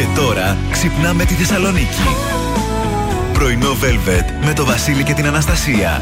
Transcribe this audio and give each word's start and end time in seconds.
Και 0.00 0.06
τώρα 0.16 0.56
ξυπνάμε 0.70 1.24
τη 1.24 1.34
Θεσσαλονίκη. 1.34 2.02
Πρωινό 3.32 3.68
Velvet 3.68 4.44
με 4.46 4.52
το 4.52 4.64
Βασίλη 4.64 5.02
και 5.02 5.12
την 5.14 5.26
Αναστασία. 5.26 6.00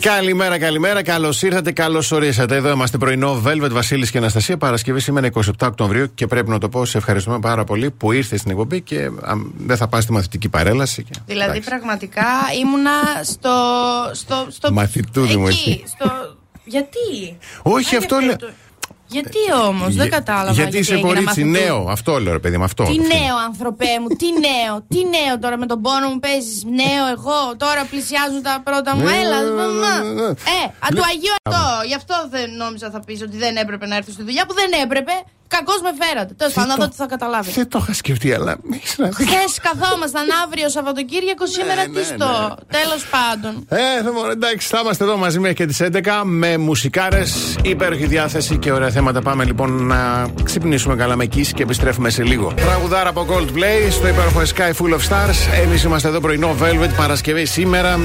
Καλημέρα, 0.00 0.58
καλημέρα. 0.58 1.02
Καλώς 1.02 1.42
ήρθατε, 1.42 1.72
καλώς 1.72 2.12
ορίσατε. 2.12 2.56
Εδώ 2.56 2.70
είμαστε 2.70 2.98
πρωινό 2.98 3.42
Velvet 3.46 3.70
Βασίλης 3.70 4.10
και 4.10 4.18
Αναστασία. 4.18 4.56
Παρασκευή 4.56 5.00
σήμερα 5.00 5.28
27 5.32 5.40
Οκτωβρίου 5.60 6.14
και 6.14 6.26
πρέπει 6.26 6.50
να 6.50 6.58
το 6.58 6.68
πω, 6.68 6.84
σε 6.84 6.98
ευχαριστούμε 6.98 7.38
πάρα 7.38 7.64
πολύ 7.64 7.90
που 7.90 8.12
ήρθες 8.12 8.38
στην 8.38 8.50
εκπομπή 8.50 8.80
και 8.80 9.04
α, 9.04 9.32
δεν 9.56 9.76
θα 9.76 9.88
πας 9.88 10.02
στη 10.02 10.12
μαθητική 10.12 10.48
παρέλαση. 10.48 11.02
Και... 11.02 11.10
Δηλαδή, 11.26 11.50
Εντάξει. 11.50 11.68
πραγματικά 11.68 12.26
ήμουνα 12.60 12.90
στο. 13.22 13.50
στο, 14.12 14.46
στο 14.48 14.72
Μαθητού 14.72 15.22
εκεί, 15.22 15.84
στο... 15.86 16.36
Γιατί; 16.64 17.38
Όχι, 17.62 17.96
αυτό 17.96 18.18
λέω. 18.18 18.36
Γιατί 19.12 19.38
όμως, 19.68 19.94
δεν 19.94 20.10
κατάλαβα. 20.10 20.52
Γιατί 20.52 20.78
είσαι 20.78 21.00
κορίτσι 21.00 21.44
νέο, 21.44 21.86
αυτό 21.88 22.20
λέω, 22.20 22.32
ρε 22.32 22.38
παιδί 22.38 22.56
μου, 22.58 22.64
αυτό. 22.64 22.84
Τι 22.84 22.98
νέο, 22.98 23.36
ανθρωπέ 23.46 23.92
μου, 24.00 24.08
τι 24.20 24.28
νέο, 24.46 24.74
τι 24.88 25.00
νέο 25.14 25.38
τώρα 25.40 25.56
με 25.58 25.66
τον 25.66 25.80
πόνο 25.80 26.08
μου 26.08 26.18
παίζεις. 26.18 26.64
Νέο, 26.64 27.04
εγώ 27.16 27.38
τώρα 27.56 27.84
πλησιάζουν 27.90 28.42
τα 28.42 28.60
πρώτα 28.64 28.96
μου. 28.96 29.02
Έλα, 29.20 29.38
Ε, 30.56 30.94
του 30.94 31.02
Αγίου 31.10 31.34
αυτό. 31.42 31.64
Γι' 31.86 31.94
αυτό 31.94 32.14
δεν 32.30 32.46
νόμιζα 32.62 32.90
θα 32.90 33.00
πεις 33.06 33.22
ότι 33.22 33.36
δεν 33.36 33.56
έπρεπε 33.56 33.86
να 33.86 33.96
έρθει 33.96 34.12
στη 34.12 34.22
δουλειά 34.22 34.46
που 34.46 34.54
δεν 34.54 34.70
έπρεπε. 34.84 35.12
Κακώ 35.56 35.74
με 35.86 35.92
φέρατε. 36.00 36.32
Τέλος 36.36 36.52
πάντων, 36.52 36.68
να 36.68 36.76
δω 36.76 36.88
τι 36.88 36.96
θα 36.96 37.06
καταλάβει. 37.06 37.50
Δεν 37.50 37.68
το 37.68 37.78
είχα 37.82 37.92
σκεφτεί, 37.92 38.32
αλλά. 38.32 38.56
Χθες 39.12 39.52
καθόμασταν 39.62 40.26
αύριο 40.44 40.68
Σαββατοκύριακο, 40.68 41.44
ναι, 41.44 41.50
σήμερα 41.50 41.82
τι 41.84 42.04
στο. 42.04 42.14
Ναι, 42.16 42.48
ναι. 42.48 42.78
Τέλος 42.78 43.02
πάντων. 43.14 43.66
Ε, 43.68 44.32
εντάξει, 44.32 44.68
θα 44.68 44.78
είμαστε 44.82 45.04
εδώ 45.04 45.16
μαζί 45.16 45.38
μέχρι 45.38 45.56
και 45.56 45.66
τις 45.66 45.80
11 45.80 46.22
με 46.24 46.56
μουσικάρες, 46.56 47.56
υπέροχη 47.62 48.06
διάθεση 48.06 48.56
και 48.56 48.72
ωραία 48.72 48.90
θέματα. 48.90 49.20
Πάμε 49.22 49.44
λοιπόν 49.44 49.86
να 49.86 50.26
ξυπνήσουμε 50.42 50.96
καλά 50.96 51.16
με 51.16 51.24
εκεί 51.24 51.46
και 51.54 51.62
επιστρέφουμε 51.62 52.10
σε 52.10 52.22
λίγο. 52.22 52.52
Τραγουδάρα 52.56 53.08
από 53.08 53.26
Coldplay 53.30 53.90
στο 53.90 54.08
υπέροχο 54.08 54.42
Sky 54.54 54.72
Full 54.82 54.92
of 54.92 55.08
Stars. 55.08 55.62
Εμείς 55.64 55.82
είμαστε 55.82 56.08
εδώ 56.08 56.20
πρωινό 56.20 56.56
Velvet 56.62 56.90
Παρασκευή 56.96 57.44
σήμερα, 57.44 57.98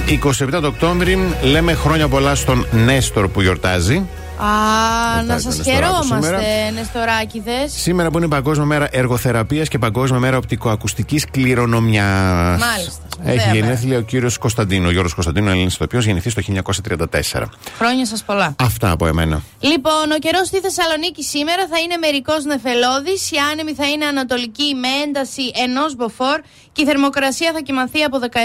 27 0.54 0.62
Οκτώβρη. 0.64 1.36
Λέμε 1.44 1.74
χρόνια 1.74 2.08
πολλά 2.08 2.36
στον 2.36 2.68
Νέστορ 2.72 3.28
που 3.28 3.42
γιορτάζει. 3.42 4.06
Α, 4.38 5.24
να 5.24 5.40
σας 5.40 5.60
χαιρόμαστε, 5.64 6.72
Νεστοράκηδες. 6.74 7.72
Σήμερα 7.72 8.10
που 8.10 8.18
είναι 8.18 8.28
Παγκόσμια 8.28 8.66
Μέρα 8.66 8.88
Εργοθεραπείας 8.92 9.68
και 9.68 9.78
Παγκόσμια 9.78 10.20
Μέρα 10.20 10.38
Οπτικοακουστικής 10.38 11.26
Κληρονομιάς. 11.32 12.60
Μάλιστα. 12.60 13.02
Έχει 13.24 13.50
γενέθλια 13.54 13.98
ο 13.98 14.02
κύριος 14.02 14.38
Κωνσταντίνο, 14.38 14.88
ο 14.88 14.92
Γιώργος 14.92 15.14
Κωνσταντίνο, 15.14 15.50
Έλληνας 15.50 15.74
ηθοποιός, 15.74 16.06
γεννηθεί 16.06 16.34
το 16.34 16.42
1934. 16.42 17.50
Χρόνια 17.78 18.06
σας 18.06 18.24
πολλά. 18.24 18.56
Αυτά 18.60 18.92
από 18.92 19.08
εμένα. 19.08 19.42
Λοιπόν, 19.60 20.12
ο 20.16 20.20
καιρός 20.20 20.48
στη 20.48 20.60
Θεσσαλονίκη 20.60 21.24
σήμερα 21.24 21.68
θα 21.70 21.80
είναι 21.80 21.98
μερικός 21.98 22.44
νεφελώδης. 22.44 23.32
Η 23.32 23.38
άνεμη 23.52 23.74
θα 23.74 23.88
είναι 23.90 24.06
ανατολική 24.06 24.74
με 24.74 24.88
ένταση 25.04 25.52
ενός 25.64 25.96
μποφόρ 25.96 26.40
και 26.78 26.84
η 26.84 26.86
θερμοκρασία 26.86 27.52
θα 27.54 27.60
κοιμαθεί 27.60 28.04
από 28.04 28.18
17 28.32 28.38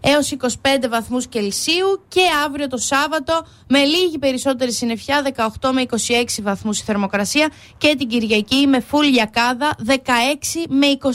έως 0.00 0.34
25 0.40 0.46
βαθμούς 0.90 1.26
Κελσίου 1.26 2.02
και 2.08 2.20
αύριο 2.46 2.68
το 2.68 2.76
Σάββατο 2.76 3.46
με 3.68 3.78
λίγη 3.78 4.18
περισσότερη 4.18 4.72
συννεφιά 4.72 5.22
18 5.60 5.70
με 5.72 5.82
26 5.88 5.96
βαθμούς 6.42 6.78
η 6.78 6.82
θερμοκρασία 6.82 7.50
και 7.78 7.94
την 7.98 8.08
Κυριακή 8.08 8.66
με 8.66 8.80
φουλ 8.88 9.06
λιακάδα 9.06 9.74
16 9.86 9.92
με 10.68 10.86
26 11.02 11.08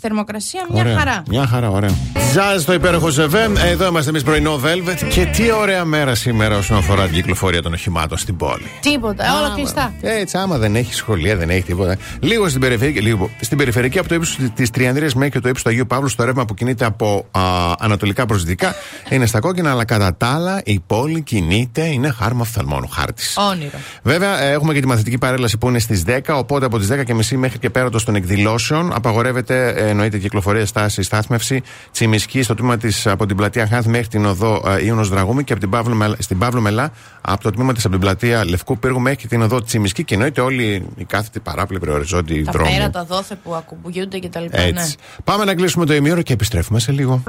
θερμοκρασία. 0.00 0.66
Μια 0.70 0.82
ωραία, 0.82 0.98
χαρά. 0.98 1.22
Μια 1.28 1.46
χαρά, 1.46 1.70
ωραία. 1.70 1.90
Ζάζ 2.32 2.64
το 2.64 2.72
υπέροχο 2.72 3.08
Ζεβέμ. 3.08 3.56
Εδώ 3.56 3.86
είμαστε 3.86 4.10
εμείς 4.10 4.22
πρωινό 4.22 4.60
Velvet. 4.64 5.08
Και 5.08 5.26
τι 5.26 5.50
ωραία 5.50 5.84
μέρα 5.84 6.14
σήμερα 6.14 6.56
όσον 6.56 6.76
αφορά 6.76 7.04
την 7.04 7.14
κυκλοφορία 7.14 7.62
των 7.62 7.72
οχημάτων 7.72 8.18
στην 8.18 8.36
πόλη. 8.36 8.70
Τίποτα, 8.80 9.38
όλα 9.38 9.52
κλειστά. 9.54 9.94
Έτσι, 10.00 10.36
άμα 10.38 10.58
δεν 10.58 10.76
έχεις 10.76 10.96
σχολεία, 10.96 11.36
δεν 11.36 11.50
έχεις 11.50 11.64
τίποτα. 11.64 11.96
Λίγο 12.20 12.48
στην 12.48 12.60
περιφερειακή, 12.60 13.00
λίγο, 13.00 13.30
στην 13.40 13.58
περιφερειακή 13.58 13.98
από 13.98 14.08
το 14.08 14.14
ύψος 14.14 14.38
της 14.54 14.70
Τριανδρίας 14.70 15.14
μέχρι 15.14 15.30
και 15.30 15.40
το 15.40 15.48
ύψος 15.48 15.64
του 15.64 15.70
Αγίου 15.70 15.86
Παύλου 15.86 16.03
στο 16.08 16.24
ρεύμα 16.24 16.44
που 16.44 16.54
κινείται 16.54 16.84
από 16.84 17.26
α, 17.30 17.40
ανατολικά 17.78 18.26
προς 18.26 18.44
δυτικά 18.44 18.74
είναι 19.10 19.26
στα 19.26 19.38
κόκκινα, 19.40 19.70
αλλά 19.70 19.84
κατά 19.84 20.14
τα 20.16 20.26
άλλα 20.26 20.60
η 20.64 20.80
πόλη 20.86 21.20
κινείται, 21.22 21.84
είναι 21.84 22.10
χάρμα 22.10 22.40
οφθαλμών, 22.40 22.88
χάρτης. 22.90 23.36
Όνειρο. 23.36 23.78
Βέβαια, 24.02 24.42
ε, 24.42 24.52
έχουμε 24.52 24.74
και 24.74 24.80
τη 24.80 24.86
μαθητική 24.86 25.18
παρέλαση 25.18 25.58
που 25.58 25.68
είναι 25.68 25.78
στις 25.78 26.02
10, 26.06 26.18
οπότε 26.34 26.66
από 26.66 26.78
τις 26.78 26.88
10.30 26.88 27.36
μέχρι 27.36 27.58
και 27.58 27.70
πέρα 27.70 27.90
των 27.90 28.14
εκδηλώσεων 28.14 28.92
απαγορεύεται, 28.94 29.68
ε, 29.68 29.88
εννοείται, 29.88 30.18
κυκλοφορία, 30.18 30.66
στάση, 30.66 31.02
στάθμευση, 31.02 31.62
τσιμισκή 31.92 32.42
στο 32.42 32.54
τμήμα 32.54 32.76
της 32.76 33.06
από 33.06 33.26
την 33.26 33.36
πλατεία 33.36 33.66
Χάνθ 33.66 33.86
μέχρι 33.86 34.06
την 34.06 34.24
οδό 34.24 34.62
Ιωνος 34.84 35.08
Δραγούμη 35.08 35.44
και 35.44 35.52
από 35.52 35.60
την 35.60 35.70
Παύλο, 35.70 36.14
στην 36.18 36.38
Παύλο 36.38 36.60
Μελά 36.60 36.92
από 37.20 37.42
το 37.42 37.50
τμήμα 37.50 37.72
της 37.72 37.84
από 37.84 37.92
την 37.92 38.02
πλατεία 38.02 38.44
Λευκού 38.44 38.78
Πύργου 38.78 39.00
μέχρι 39.00 39.28
την 39.28 39.42
οδό 39.42 39.62
Τσιμισκή 39.62 40.04
και 40.04 40.14
εννοείται 40.14 40.40
όλοι 40.40 40.86
οι 40.96 41.04
κάθετοι 41.04 41.40
παράπλευροι 41.40 41.90
οριζόντιοι 41.90 42.42
δρόμοι. 42.42 42.68
Τα 42.68 42.74
πέρα, 42.76 42.90
τα 42.90 43.04
δόθε 43.04 43.34
που 43.42 43.54
ακουμπογιούνται 43.54 44.18
κτλ. 44.18 44.44
Έτσι. 44.50 44.72
Ναι. 44.72 44.84
Πάμε 45.24 45.44
να 45.44 45.54
κλείσουμε 45.54 45.86
το 45.86 45.93
ημίωρο 45.94 46.22
και 46.22 46.32
επιστρέφουμε 46.32 46.78
σε 46.80 46.92
λίγο. 46.92 47.22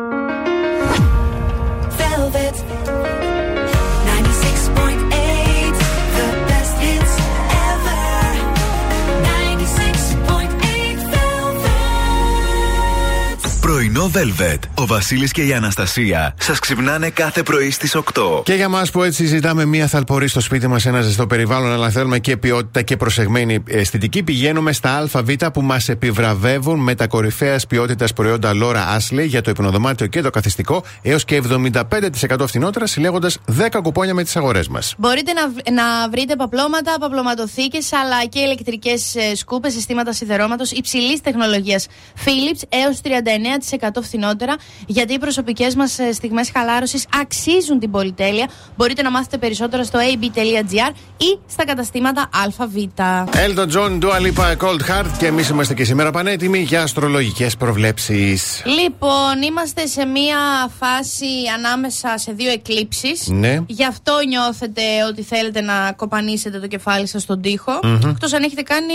Velvet. 14.16 14.59
Ο 14.76 14.86
Βασίλης 14.86 15.31
και 15.31 15.44
η 15.44 15.53
Αναστασία 15.53 16.36
σας 16.40 16.59
ξυπνάνε 16.59 17.09
κάθε 17.09 17.44
πρωί 17.44 17.72
στις 17.72 17.96
8. 17.96 18.44
Και 18.44 18.53
για 18.53 18.70
μας 18.70 18.92
που 18.92 19.03
έτσι 19.03 19.26
ζητάμε 19.26 19.66
μία 19.66 19.88
θαλπορή 19.88 20.28
στο 20.28 20.40
σπίτι 20.40 20.68
μας, 20.68 20.86
ένα 20.86 21.02
ζεστό 21.02 21.28
περιβάλλον, 21.28 21.72
αλλά 21.72 21.90
θέλουμε 21.90 22.20
και 22.20 22.38
ποιότητα 22.38 22.81
και 22.81 22.98
προσεγμένη 22.98 23.64
αισθητική, 23.68 24.24
πηγαίνουμε 24.24 24.74
στα 24.74 24.98
ΑΒ 25.14 25.30
που 25.53 25.62
μας 25.62 25.90
επιβραβεύουν 25.90 26.80
με 26.80 26.96
τα 26.96 27.08
κορυφαίας 27.08 27.68
ποιότητας 27.68 28.14
προϊόντα 28.14 28.52
Laura 28.62 28.98
Ashley 28.98 29.26
για 29.26 29.42
το 29.42 29.50
υπνοδωμάτιο 29.50 30.08
και 30.08 30.22
το 30.22 30.30
καθιστικό 30.30 30.84
έως 31.02 31.26
και 31.26 31.42
75% 31.50 32.47
φθηνότερα, 32.47 32.88
συλλέγοντας 32.88 33.38
10 33.46 33.82
κουπόνια 33.84 34.14
με 34.14 34.24
τις 34.24 34.36
αγορές 34.36 34.68
μας. 34.68 34.94
Μπορείτε 34.97 35.32
να, 35.34 35.72
να 35.72 36.09
βρείτε 36.09 36.36
παπλώματα, 36.36 36.96
παπλωματοθήκες 37.00 37.94
αλλά 37.94 38.26
και 38.26 38.40
ηλεκτρικές 38.40 39.16
ε, 39.16 39.36
σκούπες, 39.36 39.74
συστήματα 39.74 40.14
σιδερώματος 40.14 40.72
υψηλής 40.72 41.22
τεχνολογίας 41.22 41.88
Philips 42.26 42.62
έως 42.70 43.00
39% 43.03 44.03
φθηνότερα, 44.05 44.55
γιατί 44.88 45.13
οι 45.13 45.19
προσωπικές 45.19 45.75
μας 45.75 45.99
ε, 45.99 46.11
στιγμές 46.11 46.51
χαλάρωσης 46.53 47.05
αξίζουν 47.21 47.79
την 47.79 47.91
πολυτέλεια. 47.91 48.49
Μπορείτε 48.75 49.01
να 49.01 49.11
μάθετε 49.11 49.38
περισσότερα 49.38 49.83
στο 49.83 49.99
ab.gr 49.99 50.93
ή 51.17 51.39
στα 51.47 51.66
καταστήματα 51.66 52.29
ΑΒ. 52.33 52.73
Elton 52.95 53.69
John, 53.73 53.99
Dua 53.99 54.19
Lipa, 54.19 54.55
Cold 54.57 54.81
Heart 54.89 55.11
και 55.17 55.25
εμείς 55.25 55.49
είμαστε 55.49 55.73
και 55.73 55.83
σήμερα 55.83 56.11
πανέτοιμοι 56.11 56.59
για 56.59 56.81
αστρολογικές 56.81 57.55
προβλέψεις. 57.57 58.63
Λοιπόν, 58.66 59.41
είμαστε 59.41 59.85
σε 59.85 60.05
μία 60.05 60.37
φάση 60.79 61.25
ανάμεσα 61.57 62.17
σε 62.17 62.31
δύο 62.31 62.51
εκλήψεις. 62.51 63.27
Ναι. 63.27 63.59
Γι' 63.67 63.85
αυτό 63.85 64.13
νιώθετε 64.27 64.81
ότι 65.09 65.22
θέλετε 65.23 65.61
να 65.61 65.91
κοπανίσετε 65.95 66.59
το 66.59 66.67
κεφάλι 66.67 67.07
σας 67.07 67.22
στον 67.22 67.41
τοίχο. 67.41 67.79
Mm-hmm. 67.83 68.09
Εκτός 68.09 68.33
αν 68.33 68.43
έχετε 68.43 68.61
κάνει 68.61 68.93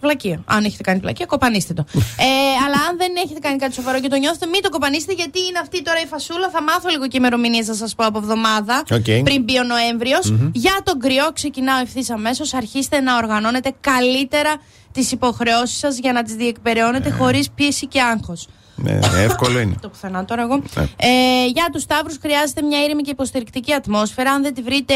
βλακεία. 0.00 0.42
Αν 0.44 0.64
έχετε 0.64 0.82
κάνει 0.82 0.98
βλακεία, 0.98 1.26
κοπανίστε 1.26 1.74
το. 1.74 1.84
ε, 1.94 2.26
αλλά 2.64 2.76
αν 2.88 2.96
δεν 2.96 3.12
έχετε 3.24 3.40
κάνει 3.40 3.56
κάτι 3.56 3.74
σοβαρό 3.74 4.00
και 4.00 4.08
το 4.08 4.16
νιώθετε, 4.16 4.31
μην 4.52 4.62
το 4.62 4.68
κοπανίσετε 4.68 5.12
γιατί 5.12 5.38
είναι 5.38 5.58
αυτή 5.58 5.82
τώρα 5.82 6.00
η 6.00 6.06
φασούλα. 6.06 6.50
Θα 6.50 6.62
μάθω 6.62 6.88
λίγο 6.88 7.08
και 7.08 7.16
ημερομηνίες, 7.16 7.66
θα 7.66 7.74
σας 7.74 7.94
πω 7.94 8.04
από 8.04 8.18
εβδομάδα 8.18 8.82
okay. 8.90 9.20
πριν 9.24 9.42
μπει 9.42 9.58
ο 9.58 9.62
νοεμβριο 9.62 10.18
mm-hmm. 10.24 10.50
Για 10.52 10.80
τον 10.84 10.98
κρυό 10.98 11.30
ξεκινάω 11.32 11.80
ευθύς 11.80 12.10
αμέσως. 12.10 12.54
Αρχίστε 12.54 13.00
να 13.00 13.16
οργανώνετε 13.16 13.72
καλύτερα 13.80 14.56
τις 14.92 15.12
υποχρεώσεις 15.12 15.78
σας 15.78 15.98
για 15.98 16.12
να 16.12 16.22
τις 16.22 16.34
διεκπεραιώνετε 16.34 17.08
yeah. 17.08 17.18
χωρίς 17.18 17.50
πίεση 17.50 17.86
και 17.86 18.02
άγχος. 18.02 18.48
Ναι, 18.76 18.98
εύκολο 19.16 19.58
είναι. 19.58 19.74
το 19.80 19.88
πουθενά 19.88 20.24
τώρα 20.24 20.42
εγώ. 20.42 20.62
Ναι. 20.74 20.82
Ε, 20.82 21.46
για 21.46 21.68
τους 21.72 21.82
Σταύρους 21.82 22.18
χρειάζεται 22.22 22.62
μια 22.62 22.84
ήρεμη 22.84 23.02
και 23.02 23.10
υποστηρικτική 23.10 23.72
ατμόσφαιρα. 23.72 24.30
Αν 24.30 24.42
δεν 24.42 24.54
τη 24.54 24.62
βρείτε, 24.62 24.94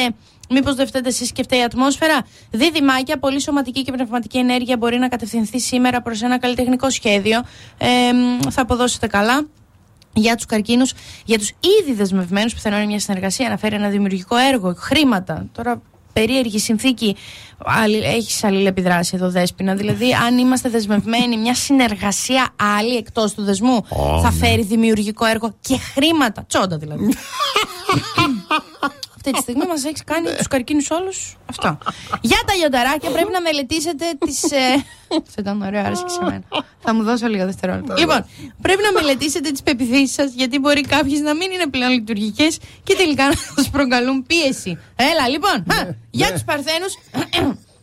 μήπως 0.49 0.75
δεν 0.75 0.87
φταίτε 0.87 1.09
εσείς 1.09 1.33
και 1.33 1.43
φταίει 1.43 1.59
η 1.59 1.63
ατμόσφαιρα; 1.63 2.27
Δίδυμάκια, 2.51 3.19
πολύ 3.19 3.41
σωματική 3.41 3.83
και 3.83 3.93
πνευματική 3.93 4.39
ενέργεια 4.39 4.77
μπορεί 4.77 4.99
να 4.99 5.09
κατευθυνθεί 5.09 5.61
σήμερα 5.61 6.03
προς 6.03 6.23
ένα 6.23 6.39
καλλιτεχνικό 6.39 6.91
σχέδιο. 6.91 7.43
Ε, 7.79 7.87
θα 8.51 8.63
αποδώσετε 8.63 9.07
καλά. 9.07 9.47
Για 10.19 10.35
τους 10.35 10.45
καρκίνους, 10.45 10.93
για 11.25 11.39
τους 11.39 11.53
ήδη 11.81 11.93
δεσμευμένους, 11.93 12.55
πιθανόν 12.55 12.79
είναι 12.79 12.89
μια 12.89 13.01
συνεργασία, 13.01 13.47
αναφέρει 13.47 13.75
ένα 13.75 13.89
δημιουργικό 13.89 14.37
έργο, 14.37 14.75
χρήματα. 14.79 15.47
Τώρα 15.53 15.83
περίεργη 16.13 16.59
συνθήκη 16.59 17.17
έχεις 18.03 18.45
αλληλεπιδράσει 18.45 19.13
εδώ, 19.17 19.31
Δέσπινα. 19.31 19.75
Δηλαδή, 19.75 20.13
αν 20.15 20.39
είμαστε 20.39 20.69
δεσμευμένοι, 20.69 21.37
μια 21.37 21.55
συνεργασία 21.55 22.49
άλλη 22.79 22.97
εκτός 22.97 23.35
του 23.35 23.43
δεσμού 23.43 23.85
θα 24.23 24.31
φέρει 24.31 24.63
δημιουργικό 24.63 25.25
έργο 25.25 25.55
και 25.61 25.79
χρήματα. 25.79 26.45
Τσόντα 26.49 26.77
δηλαδή. 26.77 27.15
Αυτή 29.27 29.45
τη 29.45 29.53
στιγμή 29.53 29.67
μας 29.67 29.85
έχεις 29.85 30.05
κάνει 30.05 30.29
τους 30.37 30.47
καρκίνους 30.47 30.91
όλους 30.91 31.37
αυτό. 31.51 31.79
Για 32.21 32.39
τα 32.47 32.55
λιονταράκια 32.55 33.11
πρέπει 33.11 33.33
να 33.33 33.41
μελετήσετε 33.41 34.05
τις. 34.19 34.43
Ε... 34.43 34.85
Αυτό 35.09 35.41
ήταν 35.41 35.63
ωραίο, 35.63 35.85
άρεσε 35.85 36.03
και 36.03 36.11
σε 36.11 36.23
μένα. 36.23 36.43
Θα 36.81 36.95
μου 36.95 37.03
δώσω 37.03 37.27
λίγο 37.27 37.45
δευτερόλεπτα. 37.45 37.99
λοιπόν, 37.99 38.27
πρέπει 38.63 38.83
να 38.83 38.93
μελετήσετε 38.93 39.51
τις 39.51 39.63
πεπιθήσεις 39.63 40.15
σας, 40.15 40.33
γιατί 40.33 40.59
μπορεί 40.59 40.81
κάποιες 40.81 41.21
να 41.21 41.35
μην 41.35 41.51
είναι 41.51 41.67
πλέον 41.67 41.91
λειτουργικές 41.93 42.59
και 42.83 42.95
τελικά 42.95 43.27
να 43.27 43.35
σας 43.57 43.71
προκαλούν 43.71 44.27
πίεση. 44.27 44.79
Έλα, 44.97 45.29
λοιπόν. 45.29 45.67
για 46.11 46.33
τους 46.33 46.45
Παρθένους, 46.45 46.95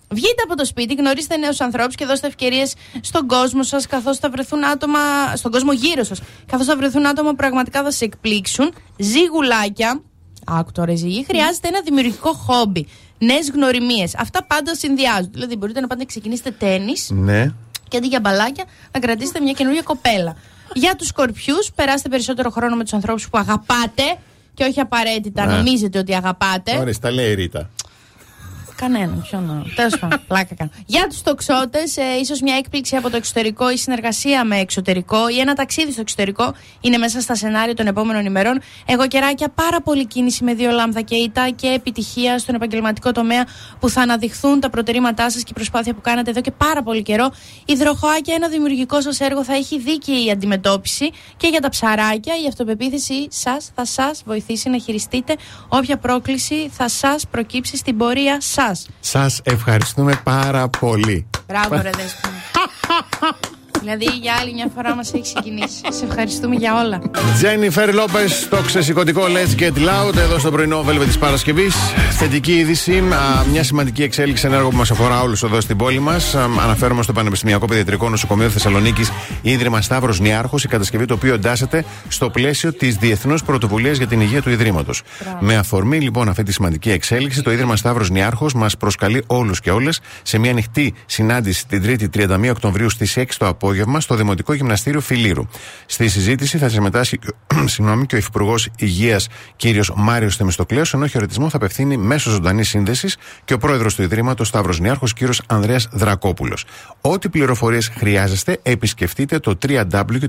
Βγείτε 0.10 0.42
από 0.44 0.56
το 0.56 0.66
σπίτι, 0.66 0.94
γνωρίστε 0.94 1.38
νέους 1.38 1.62
ανθρώπους 1.62 1.96
και 1.96 2.06
δώστε 2.06 2.28
ευκαιρίες 2.28 2.74
στον 3.02 3.28
κόσμο 3.28 3.64
σας, 3.64 3.88
καθώς 3.88 4.18
θα 4.18 4.30
βρεθούν 4.30 4.64
άτομα. 4.66 5.00
στον 5.36 5.52
κόσμο 5.52 5.74
γύρω 5.74 6.04
σας. 6.04 6.22
Καθώς 6.46 6.66
θα 6.66 6.76
βρεθούν 6.76 7.06
άτομα 7.06 7.30
που 7.30 7.36
πραγματικά 7.36 7.84
θα 7.84 7.92
σε 7.92 8.06
εκπλήξουν. 8.06 8.74
Ζήγουλάκια. 8.98 10.02
Άκου 10.46 10.72
τώρα, 10.72 10.96
ζυγή. 10.96 11.24
Χρειάζεται 11.28 11.68
ένα 11.68 11.82
δημιουργικό 11.84 12.34
χόμπι. 12.34 12.88
Νέες 13.18 13.50
γνωριμίες. 13.50 14.16
Αυτά 14.16 14.44
πάντα 14.44 14.76
συνδυάζουν. 14.76 15.30
Δηλαδή, 15.32 15.56
μπορείτε 15.56 15.80
να 15.80 15.88
πάτε 15.88 16.00
να 16.00 16.06
ξεκινήσετε 16.06 16.52
τέννη. 16.52 16.94
Ναι. 17.10 17.52
Και 17.88 17.98
αντί 17.98 18.08
για 18.08 18.20
μπαλάκια, 18.20 18.64
να 18.92 19.00
κρατήσετε 19.00 19.40
μια 19.40 19.54
καινούργια 19.54 19.82
κοπέλα. 19.82 20.36
Για 20.74 20.96
τους 20.96 21.08
σκορπιούς, 21.08 21.72
περάστε 21.76 22.10
περισσότερο 22.10 22.50
χρόνο 22.50 22.76
με 22.76 22.84
τους 22.84 22.94
ανθρώπους 22.94 23.30
που 23.30 23.38
αγαπάτε 23.38 24.04
και 24.54 24.64
όχι 24.64 24.80
απαραίτητα 24.80 25.46
Ναι. 25.46 25.56
νομίζετε 25.56 26.00
ότι 26.00 26.16
αγαπάτε. 26.16 26.78
Ωραία, 26.78 26.94
τα 27.02 27.12
λέει 27.12 27.32
η 27.32 27.34
Ρίτα. 27.34 27.70
Κανένα, 28.76 29.22
ποιο 29.30 29.40
να. 29.40 29.64
Τέλος 29.76 30.00
πάντων, 30.00 30.22
πλάκα 30.28 30.56
κάνω. 30.56 30.72
Για 30.86 31.08
τους 31.08 31.22
τοξότες, 31.22 31.98
ε, 31.98 32.04
ίσως 32.22 32.42
μια 32.42 32.56
έκπληξη 32.56 32.96
από 32.96 33.10
το 33.10 33.18
εξωτερικό 33.18 33.72
ή 33.72 33.78
συνεργασία 33.78 34.44
με 34.44 34.60
εξωτερικό 34.60 35.30
ή 35.30 35.40
ένα 35.40 35.54
ταξίδι 35.54 35.92
στο 35.92 36.02
εξωτερικό 36.02 36.54
είναι 36.82 36.98
μέσα 36.98 37.22
στα 37.22 37.36
σενάρια 37.36 37.74
των 37.74 37.88
επόμενων 37.88 38.26
ημερών. 38.26 38.62
Εγώ 38.86 39.08
καιράκια, 39.08 39.50
πάρα 39.50 39.82
πολύ 39.82 40.08
κίνηση 40.08 40.44
με 40.44 40.54
δύο 40.54 40.72
λάμδα 40.72 41.02
και 41.02 41.16
ήττα 41.16 41.50
και 41.50 41.68
επιτυχία 41.68 42.40
στον 42.40 42.56
επαγγελματικό 42.56 43.12
τομέα 43.12 43.46
που 43.80 43.90
θα 43.90 44.02
αναδειχθούν 44.02 44.60
τα 44.60 44.70
προτερήματά 44.70 45.30
σας 45.30 45.44
και 45.44 45.50
η 45.50 45.54
προσπάθεια 45.54 45.94
που 45.94 46.02
κάνατε 46.02 46.30
εδώ 46.30 46.42
και 46.42 46.52
πάρα 46.52 46.84
πολύ 46.84 47.04
καιρό. 47.04 47.32
Υδροχοάκια, 47.66 48.36
ένα 48.36 48.48
δημιουργικό 48.48 49.02
σας 49.02 49.20
έργο 49.20 49.44
θα 49.44 49.54
έχει 49.54 49.80
δίκαιη 49.80 50.32
αντιμετώπιση 50.32 51.12
και 51.38 51.48
για 51.48 51.60
τα 51.60 51.70
ψαράκια 51.70 52.34
η 52.44 52.48
αυτοπεποίθηση 52.48 53.28
σας 53.30 53.72
θα 53.76 53.86
σας 53.86 54.24
βοηθήσει 54.26 54.70
να 54.70 54.78
χειριστείτε 54.78 55.36
όποια 55.68 55.98
πρόκληση 55.98 56.70
θα 56.70 56.88
σας 56.90 57.28
προκύψει 57.28 57.78
στην 57.78 57.98
πορεία 57.98 58.42
σας. 58.42 58.63
Σας 59.00 59.42
ευχαριστούμε 59.44 60.20
πάρα 60.24 60.68
πολύ. 60.68 61.26
Μπράβο, 61.48 61.82
ρε 61.82 61.90
Δέσποινα. 61.90 62.34
δηλαδή 63.84 64.06
για 64.22 64.34
άλλη 64.40 64.54
μια 64.54 64.70
φορά 64.76 64.96
μας 64.96 65.14
έχει 65.14 65.24
ξεκινήσει. 65.24 65.82
Σε 65.90 66.06
ευχαριστούμε 66.06 66.56
για 66.56 66.82
όλα. 66.84 67.02
Τζένιφερ 67.36 67.94
Λόπες, 67.94 68.48
το 68.50 68.58
ξεσηκωτικό 68.66 69.22
Let's 69.22 69.62
Get 69.62 69.78
Loud, 69.78 70.18
εδώ 70.18 70.40
στο 70.40 70.52
πρωινό 70.52 70.86
Velvet 70.88 71.06
της 71.06 71.18
Παρασκευής. 71.18 71.76
Θετική 72.12 72.52
είδηση, 72.52 72.98
α, 72.98 73.46
μια 73.52 73.64
σημαντική 73.64 74.04
εξέλιξη 74.04 74.42
σε 74.42 74.48
ένα 74.48 74.56
έργο 74.56 74.70
που 74.70 74.76
μας 74.76 74.92
αφορά 74.92 75.22
όλους 75.22 75.44
εδώ 75.44 75.62
στην 75.62 75.78
πόλη 75.78 76.00
μας. 76.00 76.36
Αναφέρομαι 76.36 77.04
στο 77.04 77.14
Πανεπιστημιακό 77.14 77.66
Παιδιατρικό 77.66 78.10
Νοσοκομείο 78.10 78.50
Θεσσαλονίκης, 78.50 79.12
Ίδρυμα 79.42 79.82
Σταύρος 79.82 80.20
Νιάρχος, 80.20 80.64
η 80.64 80.68
κατασκευή 80.68 81.06
το 81.06 81.14
οποίο 81.14 81.34
εντάσσεται 81.34 81.86
στο 82.08 82.30
πλαίσιο 82.30 82.74
της 82.74 82.96
Διεθνούς 82.96 83.44
Πρωτοβουλίας 83.44 83.98
για 83.98 84.08
την 84.08 84.22
Υγεία 84.22 84.42
του 84.42 84.50
Ιδρύματος. 84.50 85.02
Με 85.40 85.56
αφορμή 85.56 86.00
λοιπόν 86.00 86.30
αυτή 86.30 86.44
τη 86.44 86.52
σημαντική 86.52 86.92
εξέλιξη, 86.92 87.42
το 87.42 87.52
Ίδρυμα 87.52 87.76
Σταύρος 87.76 88.10
Νιάρχος 88.10 88.54
μας 88.54 88.78
προσκαλεί 88.78 89.24
όλους 89.28 89.60
και 89.60 89.72
όλες 89.72 90.00
σε 90.22 90.38
μια 90.38 90.52
ανοιχτή 90.52 90.94
συνάντηση 91.06 91.68
την 91.68 91.84
3η 91.86 92.10
31 92.10 92.50
Οκτωβρίου 92.50 92.90
στις 92.90 93.18
6 93.18 93.24
το 93.38 93.48
απόγευμα 93.48 93.73
στο 93.98 94.16
Δημοτικό 94.16 94.54
Γυμναστήριο 94.54 95.00
Φιλήρου. 95.02 95.48
Στη 95.86 96.08
συζήτηση 96.08 96.58
θα 96.58 96.70
συμμετάσχει 96.70 97.20
συγγνώμη, 97.66 98.06
και 98.06 98.16
ο 98.16 98.18
Υφυπουργός 98.18 98.70
Υγείας 98.78 99.28
κ. 99.58 99.64
Μάριος 99.96 100.36
Θεμιστοκλέος, 100.36 100.94
ενώ 100.94 101.08
χαιρετισμό 101.08 101.50
θα 101.50 101.58
απευθύνει 101.58 101.98
μέσω 101.98 102.30
ζωντανής 102.30 102.70
σύνδεσης 102.70 103.18
και 103.46 103.54
ο 103.54 103.58
πρόεδρος 103.58 103.96
του 103.96 104.02
Ιδρύματος 104.02 104.48
Σταύρος 104.48 104.80
Νιάρχος 104.80 105.14
κ. 105.14 105.18
Ανδρέας 105.48 105.88
Δρακόπουλος. 105.92 106.66
Ό,τι 107.02 107.30
πληροφορίες 107.30 107.92
χρειάζεστε, 107.98 108.60
επισκεφτείτε 108.64 109.40
το 109.40 109.58
www.snf.org. 109.68 110.20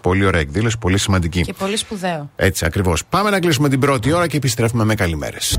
Πολύ 0.00 0.24
ωραία 0.24 0.40
εκδήλωση, 0.40 0.78
πολύ 0.78 0.98
σημαντική. 0.98 1.42
Και 1.42 1.52
πολύ 1.52 1.76
σπουδαίο. 1.76 2.30
Έτσι 2.36 2.64
ακριβώς. 2.64 3.04
Πάμε 3.04 3.30
να 3.30 3.40
κλείσουμε 3.40 3.68
την 3.68 3.80
πρώτη 3.80 4.12
ώρα 4.12 4.26
και 4.26 4.36
επιστρέφουμε 4.36 4.84
με 4.84 4.94
καλημέρες. 4.94 5.58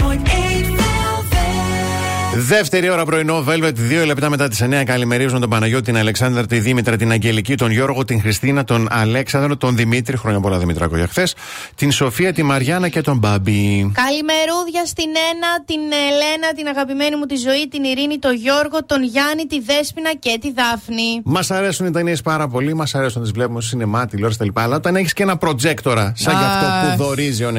Δεύτερη 2.35 2.89
ώρα 2.89 3.05
πρωινό, 3.05 3.45
Velvet, 3.47 3.73
δύο 3.73 4.05
λεπτά 4.05 4.29
μετά 4.29 4.47
τις 4.47 4.61
9. 4.61 4.83
Καλημερίζουμε 4.83 5.39
τον 5.39 5.49
Παναγιώτη, 5.49 5.83
την 5.83 5.97
Αλεξάνδρα, 5.97 6.45
τη 6.45 6.59
Δήμητρα, 6.59 6.95
την 6.95 7.11
Αγγελική, 7.11 7.55
τον 7.55 7.71
Γιώργο, 7.71 8.05
την 8.05 8.21
Χριστίνα, 8.21 8.63
τον 8.63 8.87
Αλέξανδρο, 8.91 9.57
τον 9.57 9.75
Δημήτρη. 9.75 10.17
Χρόνια 10.17 10.39
πολλά 10.39 10.57
Δημητράκο 10.57 10.95
για 10.95 11.07
χθες. 11.07 11.35
Την 11.75 11.91
Σοφία, 11.91 12.33
τη 12.33 12.43
Μαριάννα 12.43 12.89
και 12.89 13.01
τον 13.01 13.17
Μπάμπη. 13.17 13.91
Καλημερούδια 13.93 14.85
στην 14.85 15.05
Ένα, 15.05 15.63
την 15.65 15.79
Ελένα, 15.79 16.53
την 16.55 16.67
αγαπημένη 16.67 17.15
μου 17.15 17.25
τη 17.25 17.35
ζωή, 17.35 17.67
την 17.67 17.83
Ειρήνη, 17.83 18.17
τον 18.17 18.35
Γιώργο, 18.35 18.85
τον 18.85 19.03
Γιάννη, 19.03 19.45
τη 19.45 19.61
Δέσποινα 19.61 20.15
και 20.15 20.37
τη 20.41 20.51
Δάφνη. 20.53 21.21
Μας 21.23 21.51
αρέσουν 21.51 21.85
οι 21.85 21.91
ταινίες 21.91 22.21
πάρα 22.21 22.47
πολύ, 22.47 22.73
μας 22.73 22.95
αρέσουν 22.95 23.19
να 23.19 23.23
τις 23.23 23.33
βλέπουμε 23.33 23.61
στο 23.61 23.69
σινεμά, 23.69 24.05
τηλεόραση 24.05 24.39
κτλ. 24.39 24.49
Αλλά 24.53 24.75
όταν 24.75 24.95
έχεις 24.95 25.13
και 25.13 25.23
ένα 25.23 25.37
προτζέκτορα, 25.37 26.13
σαν 26.15 26.37
γι' 26.37 26.43
αυτό 26.43 26.65
που 26.65 27.03
δορίζει 27.03 27.43
ο 27.43 27.51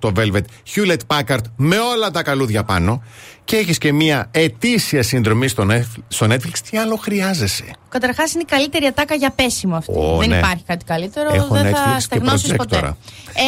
96,8 0.00 0.12
Velvet 0.16 0.44
Hewlett 0.74 1.00
Packard 1.06 1.44
με 1.56 1.76
όλα 1.78 2.10
τα 2.10 2.22
καλούδια 2.22 2.64
πάνω 2.64 3.02
και 3.50 3.56
έχεις 3.56 3.78
και 3.78 3.92
μία 3.92 4.28
ετήσια 4.30 5.02
συνδρομή 5.02 5.48
στο 5.48 5.66
Netflix, 5.70 6.02
στο 6.08 6.26
Netflix, 6.26 6.58
τι 6.70 6.78
άλλο 6.78 6.96
χρειάζεσαι; 6.96 7.64
Καταρχάς 7.88 8.32
είναι 8.32 8.42
η 8.42 8.50
καλύτερη 8.50 8.86
ατάκα 8.86 9.14
για 9.14 9.30
πέσιμο 9.30 9.76
αυτή. 9.76 9.92
Ω, 9.96 10.16
Δεν 10.18 10.28
ναι. 10.28 10.36
υπάρχει 10.36 10.64
κάτι 10.66 10.84
καλύτερο. 10.84 11.34
Έχω 11.34 11.54
δεν 11.54 11.66
Netflix 11.66 11.74
θα 11.74 11.92
και 11.94 12.00
στεγνώσεις 12.00 12.48
ποτέ. 12.48 12.56
προτζέκτορα. 12.56 12.96
Ε, 13.34 13.42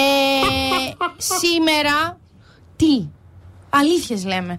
σήμερα. 1.17 2.19
Τι; 2.77 3.09
Αλήθειες 3.71 4.25
λέμε. 4.25 4.59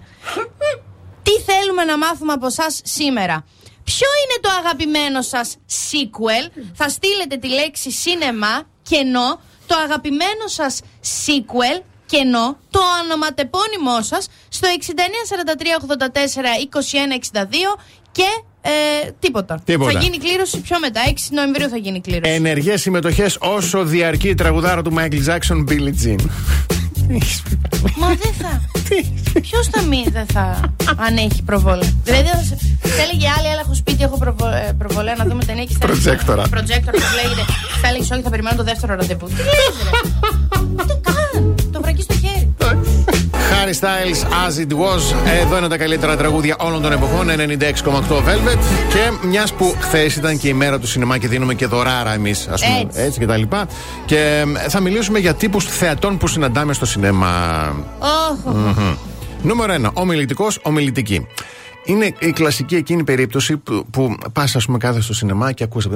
τι 1.23 1.31
θέλουμε 1.51 1.83
να 1.83 1.97
μάθουμε 1.97 2.33
από 2.33 2.45
εσάς 2.45 2.81
σήμερα; 2.83 3.45
Ποιο 3.83 4.07
είναι 4.23 4.39
το 4.41 4.49
αγαπημένο 4.59 5.21
σας 5.21 5.55
sequel; 5.67 6.63
Θα 6.73 6.89
στείλετε 6.89 7.37
τη 7.37 7.47
λέξη 7.47 7.91
σίνεμα 7.91 8.63
κενό 8.81 9.39
Το 9.65 9.75
αγαπημένο 9.83 10.47
σας 10.47 10.81
sequel 11.25 11.83
κενό 12.05 12.57
Το 12.69 12.79
ονοματεπώνυμό 13.03 14.01
σας 14.01 14.27
Στο 14.49 14.67
6943842162 17.73 17.79
Και 18.11 18.23
ε, 18.61 18.71
τίποτα. 19.19 19.61
Τίποτα. 19.65 19.91
Θα 19.91 19.99
γίνει 19.99 20.17
κλήρωση 20.17 20.59
πιο 20.61 20.79
μετά 20.79 21.01
6 21.07 21.11
Νοεμβρίου 21.31 21.69
θα 21.69 21.77
γίνει 21.77 22.01
κλήρωση 22.01 22.33
Ενεργές 22.33 22.81
συμμετοχές 22.81 23.37
όσο 23.39 23.83
διαρκεί 23.83 24.29
η 24.29 24.33
τραγουδάρα 24.35 24.81
του 24.81 24.93
Michael 24.97 25.25
Jackson, 25.27 25.63
Billie 25.69 25.93
Jean. 26.05 26.19
Μα 27.97 28.07
δεν 28.07 28.33
θα. 28.41 28.61
Ποιος 29.41 29.67
θα 29.67 29.81
μη 29.81 30.05
δεν 30.11 30.25
θα. 30.33 30.59
αν 30.97 31.17
έχει 31.17 31.41
προβολή. 31.43 32.01
Δηλαδή 32.03 32.27
θα, 32.27 32.37
σε- 32.43 32.57
θα 32.81 33.01
έλεγε 33.01 33.27
άλλη, 33.37 33.47
αλλά 33.47 33.59
έχω 33.59 33.73
σπίτι, 33.75 34.03
έχω 34.03 34.17
προβο, 34.17 34.47
ε, 34.47 34.75
προβολέ 34.77 35.13
να 35.15 35.25
δούμε 35.25 35.43
ταινία 35.45 35.63
και 35.63 35.73
θα 35.79 35.85
Προτζέκτορα. 35.85 36.47
Προτζέκτορα, 36.49 36.97
πώ 36.97 37.03
λέγεται. 37.15 37.41
Θα 37.81 37.87
έλεγες 37.87 38.11
όχι, 38.11 38.21
θα 38.21 38.29
περιμένω 38.29 38.55
το 38.55 38.63
δεύτερο 38.63 38.95
ραντεβού. 38.95 39.27
Τι 39.27 39.33
λες, 39.33 39.75
ρε. 39.83 39.89
Τι 40.87 40.93
καν. 41.01 41.01
Το 41.01 41.01
βρακί 41.03 41.31
στο 41.31 41.39
χέρι. 41.39 41.52
Harry 43.73 43.85
Styles, 43.85 44.23
As 44.23 44.61
It 44.61 44.77
Was. 44.77 45.15
Εδώ 45.41 45.57
είναι 45.57 45.67
τα 45.67 45.77
καλύτερα 45.77 46.17
τραγούδια 46.17 46.55
όλων 46.59 46.81
των 46.81 46.91
εποχών. 46.91 47.27
96,8 47.29 48.17
Velvet. 48.17 48.57
Και 48.89 49.27
μιας 49.27 49.53
που 49.53 49.75
χθες 49.79 50.15
ήταν 50.15 50.37
και 50.39 50.47
η 50.47 50.53
μέρα 50.53 50.79
του 50.79 50.87
σινεμά 50.87 51.17
και 51.17 51.27
δίνουμε 51.27 51.53
και 51.53 51.65
δωράρα 51.65 52.13
εμείς, 52.13 52.47
ας 52.47 52.63
πούμε. 52.65 52.79
Έτσι. 52.79 53.01
Έτσι 53.01 53.19
και 53.19 53.25
τα 53.25 53.37
λοιπά. 53.37 53.67
Και 54.05 54.45
ε, 54.65 54.69
θα 54.69 54.79
μιλήσουμε 54.79 55.19
για 55.19 55.33
τύπους 55.33 55.65
θεατών 55.65 56.17
που 56.17 56.27
συναντάμε 56.27 56.73
στο 56.73 56.85
σινεμά. 56.85 57.67
Όχ, 57.99 58.53
Μμμ. 58.53 58.95
Νούμερο 59.41 59.73
1. 59.73 59.89
Ομιλητικός, 59.93 60.59
ομιλητική. 60.61 61.27
Είναι 61.85 62.13
η 62.19 62.31
κλασική 62.31 62.75
εκείνη 62.75 63.03
περίπτωση 63.03 63.57
που, 63.57 63.85
που 63.91 64.15
πας, 64.33 64.55
ας 64.55 64.65
πούμε, 64.65 64.77
κάθε 64.77 65.01
στο 65.01 65.13
σινεμά 65.13 65.51
και 65.51 65.63
ακούς. 65.63 65.87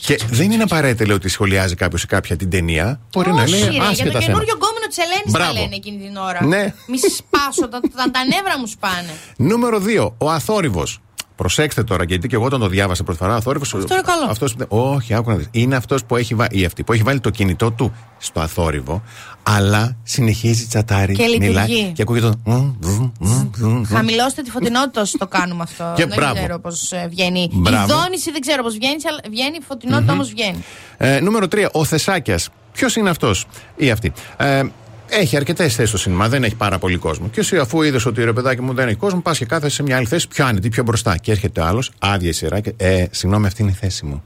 Και 0.00 0.20
δεν 0.30 0.50
είναι 0.50 0.62
απαραίτητο 0.62 1.04
λέει, 1.04 1.16
ότι 1.16 1.28
σχολιάζει 1.28 1.74
κάποιος 1.74 2.02
ή 2.02 2.06
κάποια 2.06 2.36
την 2.36 2.50
ταινία. 2.50 3.00
Μπορεί 3.12 3.32
να 3.32 3.48
λέει 3.48 3.60
Όχι, 3.60 3.68
ρε, 3.68 3.72
για 3.72 3.82
άσχετα 3.82 4.10
το 4.10 4.10
θέματα. 4.10 4.24
καινούριο 4.24 4.54
γκόμενο 4.54 4.86
της 4.88 4.96
Ελένης 4.98 5.32
τα 5.32 5.38
Μπράβο. 5.38 5.52
λένε 5.52 5.74
εκείνη 5.74 5.98
την 6.06 6.16
ώρα. 6.16 6.44
Ναι. 6.44 6.74
Μη 6.88 6.98
σπάσω, 6.98 7.68
τα, 7.68 7.80
τα, 7.80 8.10
τα 8.10 8.24
νεύρα 8.24 8.58
μου 8.58 8.66
σπάνε. 8.66 9.12
Νούμερο 9.36 9.82
2. 10.08 10.12
Ο 10.18 10.30
αθόρυβος. 10.30 11.00
Προσέξτε 11.42 11.82
τώρα, 11.84 12.04
γιατί 12.04 12.28
και 12.28 12.34
εγώ 12.34 12.44
όταν 12.44 12.60
το 12.60 12.68
διάβασα 12.68 13.04
πρώτη 13.04 13.18
φορά, 13.18 13.34
αθόρυβο. 13.34 13.64
Αυτό 13.78 13.94
είναι 13.94 14.02
καλό. 14.06 14.30
Αυτός, 14.30 14.54
όχι, 14.68 15.14
άκου 15.14 15.30
να 15.30 15.36
δεις. 15.36 15.48
Είναι 15.50 15.76
αυτός 15.76 16.04
που 16.04 16.16
έχει 16.16 16.34
βάλει, 16.34 16.60
ή 16.60 16.64
αυτή 16.64 16.82
που 16.82 16.92
έχει 16.92 17.02
βάλει 17.02 17.20
το 17.20 17.30
κινητό 17.30 17.70
του 17.70 17.92
στο 18.18 18.40
αθόρυβο, 18.40 19.02
αλλά 19.42 19.96
συνεχίζει 20.02 20.66
τσατάρει. 20.66 21.14
Και 21.14 21.24
λειτουργεί. 21.24 21.48
μιλάει 21.48 21.92
και 21.92 22.02
ακούγεται 22.02 22.28
το. 22.28 22.38
μμ, 22.44 22.74
μμ, 22.80 23.10
μμ, 23.18 23.50
μμ. 23.58 23.82
Χαμηλώστε 23.84 24.42
τη 24.42 24.50
φωτεινότητα 24.50 25.00
όσο 25.00 25.18
το 25.18 25.26
κάνουμε 25.26 25.62
αυτό. 25.62 25.92
Και 25.96 26.06
δεν 26.06 26.16
μπράβο. 26.16 26.34
ξέρω 26.34 26.58
πώς 26.58 26.92
βγαίνει. 27.08 27.48
Μπράβο. 27.52 27.92
Η 27.92 27.96
δόνηση 27.96 28.30
δεν 28.30 28.40
ξέρω 28.40 28.62
πώς 28.62 28.74
βγαίνει, 28.74 28.96
αλλά 29.08 29.20
βγαίνει, 29.30 29.56
η 29.56 29.62
φωτεινότητα 29.68 30.12
όμως 30.12 30.28
βγαίνει. 30.30 30.64
Ε, 30.96 31.20
νούμερο 31.20 31.46
3. 31.46 31.68
Ο 31.72 31.84
Θεσάκιας. 31.84 32.48
Ποιος 32.72 32.96
είναι 32.96 33.10
αυτός 33.10 33.46
ή 33.76 33.90
αυτή; 33.90 34.12
Ε, 34.36 34.62
έχει 35.12 35.36
αρκετές 35.36 35.74
θέσεις 35.74 35.88
στο 35.88 35.98
σινεμά, 35.98 36.28
δεν 36.28 36.44
έχει 36.44 36.54
πάρα 36.54 36.78
πολύ 36.78 36.96
κόσμο. 36.96 37.28
Και 37.28 37.40
εσύ, 37.40 37.58
αφού 37.58 37.82
είδες 37.82 38.06
ότι 38.06 38.24
ρε 38.24 38.32
παιδάκι 38.32 38.60
μου 38.62 38.74
δεν 38.74 38.88
έχει 38.88 38.96
κόσμο, 38.96 39.20
πας 39.20 39.38
και 39.38 39.44
κάθεσαι 39.44 39.74
σε 39.74 39.82
μια 39.82 39.96
άλλη 39.96 40.06
θέση 40.06 40.28
πιο 40.28 40.46
άνετη, 40.46 40.68
πιο 40.68 40.82
μπροστά. 40.82 41.16
Και 41.16 41.30
έρχεται 41.30 41.62
άλλος, 41.62 41.90
άδεια 41.98 42.28
η 42.28 42.32
σειρά 42.32 42.60
και. 42.60 42.74
Ε, 42.76 43.04
συγγνώμη, 43.10 43.46
αυτή 43.46 43.62
είναι 43.62 43.70
η 43.70 43.74
θέση 43.74 44.04
μου. 44.04 44.22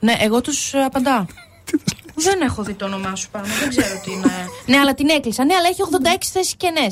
Ναι, 0.00 0.14
εγώ 0.20 0.40
τους 0.40 0.74
απαντάω. 0.86 1.24
δεν 2.26 2.40
έχω 2.40 2.62
δει 2.62 2.72
το 2.72 2.84
όνομά 2.84 3.14
σου 3.14 3.28
πάνω. 3.30 3.46
Δεν 3.60 3.68
ξέρω 3.68 4.00
τι 4.04 4.10
είναι. 4.10 4.32
Ναι, 4.66 4.76
αλλά 4.76 4.94
την 4.94 5.08
έκλεισα. 5.08 5.44
Ναι, 5.44 5.54
αλλά 5.54 5.68
έχει 5.68 5.80
86 6.20 6.28
θέσεις 6.32 6.54
κενέ. 6.56 6.86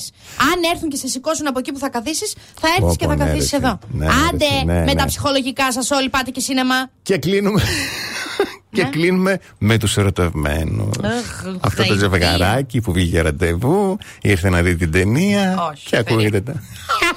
Αν 0.52 0.70
έρθουν 0.72 0.88
και 0.88 0.96
σε 0.96 1.08
σηκώσουν 1.08 1.46
από 1.46 1.58
εκεί 1.58 1.72
που 1.72 1.78
θα 1.78 1.88
καθίσεις, 1.88 2.34
θα 2.60 2.68
έρθεις 2.68 2.80
Πω, 2.80 2.96
και 2.96 3.06
πω, 3.06 3.10
θα 3.10 3.16
ναι, 3.16 3.24
καθίσεις 3.24 3.50
ρε, 3.50 3.56
εδώ. 3.56 3.78
ναι, 3.92 4.06
ρε, 4.06 4.12
Άντε 4.28 4.64
ναι, 4.64 4.74
με 4.74 4.84
ναι. 4.84 4.94
τα 4.94 5.04
ψυχολογικά 5.04 5.72
σας 5.72 5.90
όλοι 5.90 6.08
πάτε 6.08 6.30
και 6.30 6.40
σίνεμα. 6.40 6.90
Και 7.02 7.18
κλείνουμε. 7.18 7.62
Και 8.70 8.82
Ναι. 8.82 8.88
κλείνουμε 8.90 9.40
με 9.58 9.78
τους 9.78 9.96
ερωτευμένους. 9.96 10.96
Αχ, 11.02 11.44
Αυτό 11.60 11.82
το 11.82 11.88
θα 11.88 11.94
ζευγαράκι 11.94 12.80
που 12.80 12.92
βγήκε 12.92 13.20
ραντεβού, 13.20 13.98
ήρθε 14.22 14.48
να 14.48 14.62
δει 14.62 14.76
την 14.76 14.90
ταινία. 14.92 15.68
Όχι, 15.72 15.86
και 15.88 15.96
ακούγεται. 15.96 16.40
τα- 16.40 16.62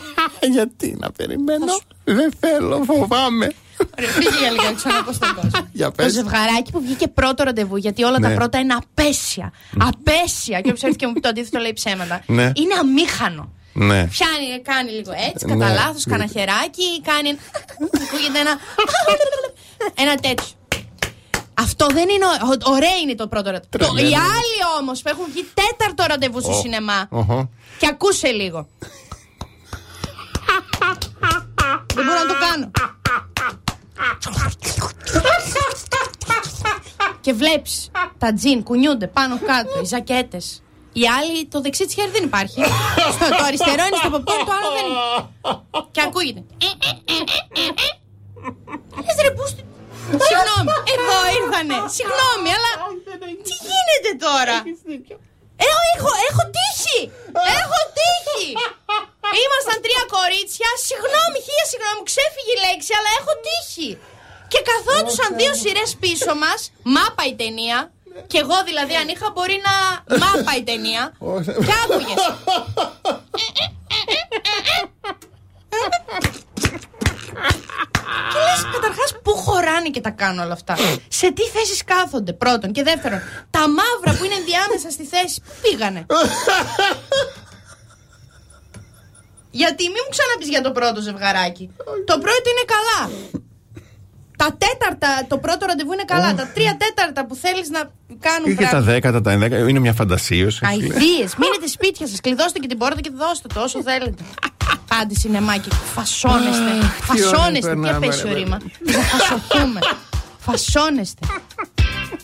Γιατί 0.53 0.95
να 0.99 1.11
περιμένω; 1.11 1.65
Δεν 2.03 2.31
θέλω, 2.39 2.83
φοβάμαι. 2.85 3.51
Ρε, 3.99 4.05
Φύγε 4.07 4.29
για 4.39 4.51
λίγο 4.51 4.67
έξω 4.71 4.89
να 4.89 5.03
πω 5.03 5.11
στον 5.13 5.33
κόσμο. 5.41 5.67
Για 5.71 5.85
Το 5.85 5.91
πες. 5.91 6.11
ζευγαράκι 6.11 6.71
που 6.71 6.81
βγήκε 6.81 7.07
πρώτο 7.07 7.43
ραντεβού, 7.43 7.75
γιατί 7.77 8.03
όλα 8.03 8.17
τα 8.19 8.27
Ναι. 8.29 8.35
πρώτα 8.35 8.59
είναι 8.59 8.73
απέσια. 8.73 9.51
Απέσια. 9.79 10.61
Και 10.61 10.67
όποιος 10.69 10.83
έρθει 10.83 10.95
και 10.95 11.07
μου 11.07 11.13
πει 11.13 11.19
το 11.19 11.29
αντίθετο 11.29 11.59
λέει 11.59 11.73
ψέματα. 11.73 12.21
Ναι. 12.25 12.43
Είναι 12.43 12.73
αμήχανο. 12.79 13.51
Ναι. 13.73 14.07
Πιάνει, 14.07 14.61
κάνει 14.63 14.91
λίγο 14.91 15.11
έτσι, 15.31 15.45
Ναι. 15.45 15.51
κατά 15.55 15.73
λάθος, 15.73 16.03
κάνα 16.05 16.25
χεράκι, 16.25 17.01
κάνει. 17.01 17.29
Ακούγεται 18.03 18.39
ένα. 18.39 18.53
ένα 19.95 20.15
τέτοιο. 20.15 20.53
Αυτό 21.59 21.85
δεν 21.87 22.09
είναι. 22.09 22.25
ω- 22.25 22.71
Ωραία 22.71 22.95
είναι 23.03 23.15
το 23.15 23.27
πρώτο 23.27 23.45
ραντεβού. 23.51 23.67
Το- 23.69 23.77
Τρελαίνομαι. 23.77 24.01
Οι 24.09 24.13
άλλοι 24.15 24.57
όμως 24.81 25.01
που 25.01 25.09
έχουν 25.09 25.25
βγει 25.31 25.45
τέταρτο 25.53 26.03
ραντεβού 26.07 26.39
στο 26.41 26.51
Ω, 26.51 26.59
σινεμά. 26.59 27.07
οχο. 27.09 27.49
Και 27.79 27.87
ακούσε 27.87 28.27
λίγο. 28.27 28.67
Δεν 31.93 32.05
μπορώ 32.05 32.19
να 32.19 32.25
το 32.27 32.33
κάνω. 32.39 32.71
Και 37.21 37.33
βλέπεις 37.33 37.89
τα 38.17 38.33
τζιν 38.33 38.63
κουνιούνται 38.63 39.07
πάνω 39.07 39.39
κάτω, 39.45 39.79
οι 39.81 39.85
ζακέτες. 39.85 40.63
Οι 40.93 41.01
άλλοι, 41.19 41.45
το 41.45 41.61
δεξί 41.61 41.85
της 41.85 41.93
χέρι 41.93 42.09
δεν 42.09 42.23
υπάρχει. 42.23 42.61
Στο, 43.13 43.27
το 43.37 43.43
αριστερό 43.47 43.83
είναι 43.85 43.95
στο 43.99 44.09
ποπό, 44.09 44.31
το 44.31 44.51
άλλο 44.51 44.69
δεν 44.77 44.85
είναι. 44.89 45.87
Και 45.91 46.01
ακούγεται. 46.01 46.43
Λες 49.05 49.15
ρε 49.21 49.31
πούστη. 49.31 49.63
Συγγνώμη, 50.27 50.69
εδώ 50.93 51.17
ήρθανε. 51.39 51.77
Συγγνώμη, 51.97 52.49
αλλά. 52.57 52.71
Τι 53.45 53.53
γίνεται 53.67 54.11
τώρα; 54.27 54.57
Ε, 55.65 55.67
έχω, 55.93 56.11
έχω 56.29 56.43
τύχει! 56.55 56.99
Έχω 57.59 57.79
τύχει! 57.97 58.47
Ήμασταν 59.43 59.77
τρία 59.85 60.03
κορίτσια. 60.17 60.69
Συγγνώμη, 60.87 61.37
χίλια 61.45 61.65
συγγνώμη, 61.71 61.95
μου 61.99 62.05
ξέφυγε 62.11 62.51
η 62.57 62.59
λέξη, 62.65 62.91
αλλά 62.97 63.09
έχω 63.19 63.33
τύχει. 63.45 63.89
Και 64.51 64.59
καθόντουσαν 64.69 65.29
δύο 65.39 65.53
σειρές 65.61 65.89
πίσω 66.03 66.31
μας, 66.43 66.59
μάπα 66.95 67.23
η 67.31 67.33
ταινία. 67.41 67.77
Και 68.31 68.39
εγώ 68.43 68.57
δηλαδή, 68.69 68.93
αν 69.01 69.07
είχα 69.13 69.27
μπορεί 69.33 69.57
να 69.67 69.75
μάπα 70.23 70.51
η 70.61 70.63
ταινία. 70.69 71.03
Και 71.65 71.73
άκουγες. 71.83 72.23
Και 78.31 78.39
λες, 78.47 78.61
καταρχάς, 78.73 79.09
πού 79.23 79.31
χωράνε 79.35 79.89
και 79.89 80.01
τα 80.01 80.09
κάνουν 80.09 80.39
όλα 80.43 80.53
αυτά; 80.53 80.75
Σε 81.07 81.31
τι 81.31 81.43
θέσεις 81.43 81.83
κάθονται, 81.83 82.33
πρώτον. 82.33 82.71
Και 82.71 82.83
δεύτερον, 82.83 83.21
τα 83.49 83.59
μαύρα 83.59 84.11
που 84.17 84.23
είναι 84.25 84.37
ενδιάμεσα 84.41 84.89
στη 84.89 85.05
θέση, 85.05 85.41
πού 85.45 85.51
πήγανε. 85.61 86.05
Γιατί 89.51 89.83
μην 89.83 90.01
μου 90.05 90.11
ξαναπείς 90.15 90.47
για 90.49 90.61
το 90.61 90.71
πρώτο 90.71 91.01
ζευγαράκι. 91.01 91.69
Το 92.05 92.15
πρώτο 92.25 92.45
είναι 92.53 92.65
καλά. 92.75 93.01
Τα 94.37 94.57
τέταρτα, 94.57 95.25
το 95.27 95.37
πρώτο 95.37 95.65
ραντεβού 95.65 95.93
είναι 95.93 96.03
καλά. 96.03 96.33
Τα 96.35 96.47
τρία 96.53 96.77
τέταρτα 96.77 97.25
που 97.25 97.35
θέλεις 97.35 97.69
να 97.69 97.91
κάνουν 98.19 98.45
Και 98.45 98.55
τα 98.55 98.69
πράγματα. 98.69 98.91
δέκατα, 98.91 99.21
τα 99.21 99.31
ενδέκα. 99.31 99.57
Είναι 99.57 99.79
μια 99.79 99.93
φαντασίωση. 99.93 100.59
Αιδίε. 100.71 101.25
Μείνετε 101.37 101.67
σπίτια 101.67 102.07
σας. 102.07 102.19
Κλειδώστε 102.19 102.59
και 102.59 102.67
την 102.67 102.77
πόρτα 102.77 103.01
και 103.01 103.11
δώστε 103.13 103.47
το 103.53 103.61
όσο 103.61 103.81
θέλετε. 103.83 104.23
Άντε 105.01 105.13
σινεμάκι. 105.13 105.69
Φασώνεστε. 105.93 106.63
τι 107.13 107.23
ώρα 107.25 107.35
Φασώνεστε. 107.37 107.59
Τι 107.59 107.61
περνάμε, 107.75 107.89
απέσιο 108.05 108.27
ρε, 108.27 108.33
ρήμα. 108.33 108.57
Θα 108.85 109.01
φασωθούμε. 109.01 109.79
Φασώνεστε. 110.39 111.25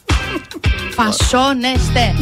Φασώνεστε. 0.97 2.15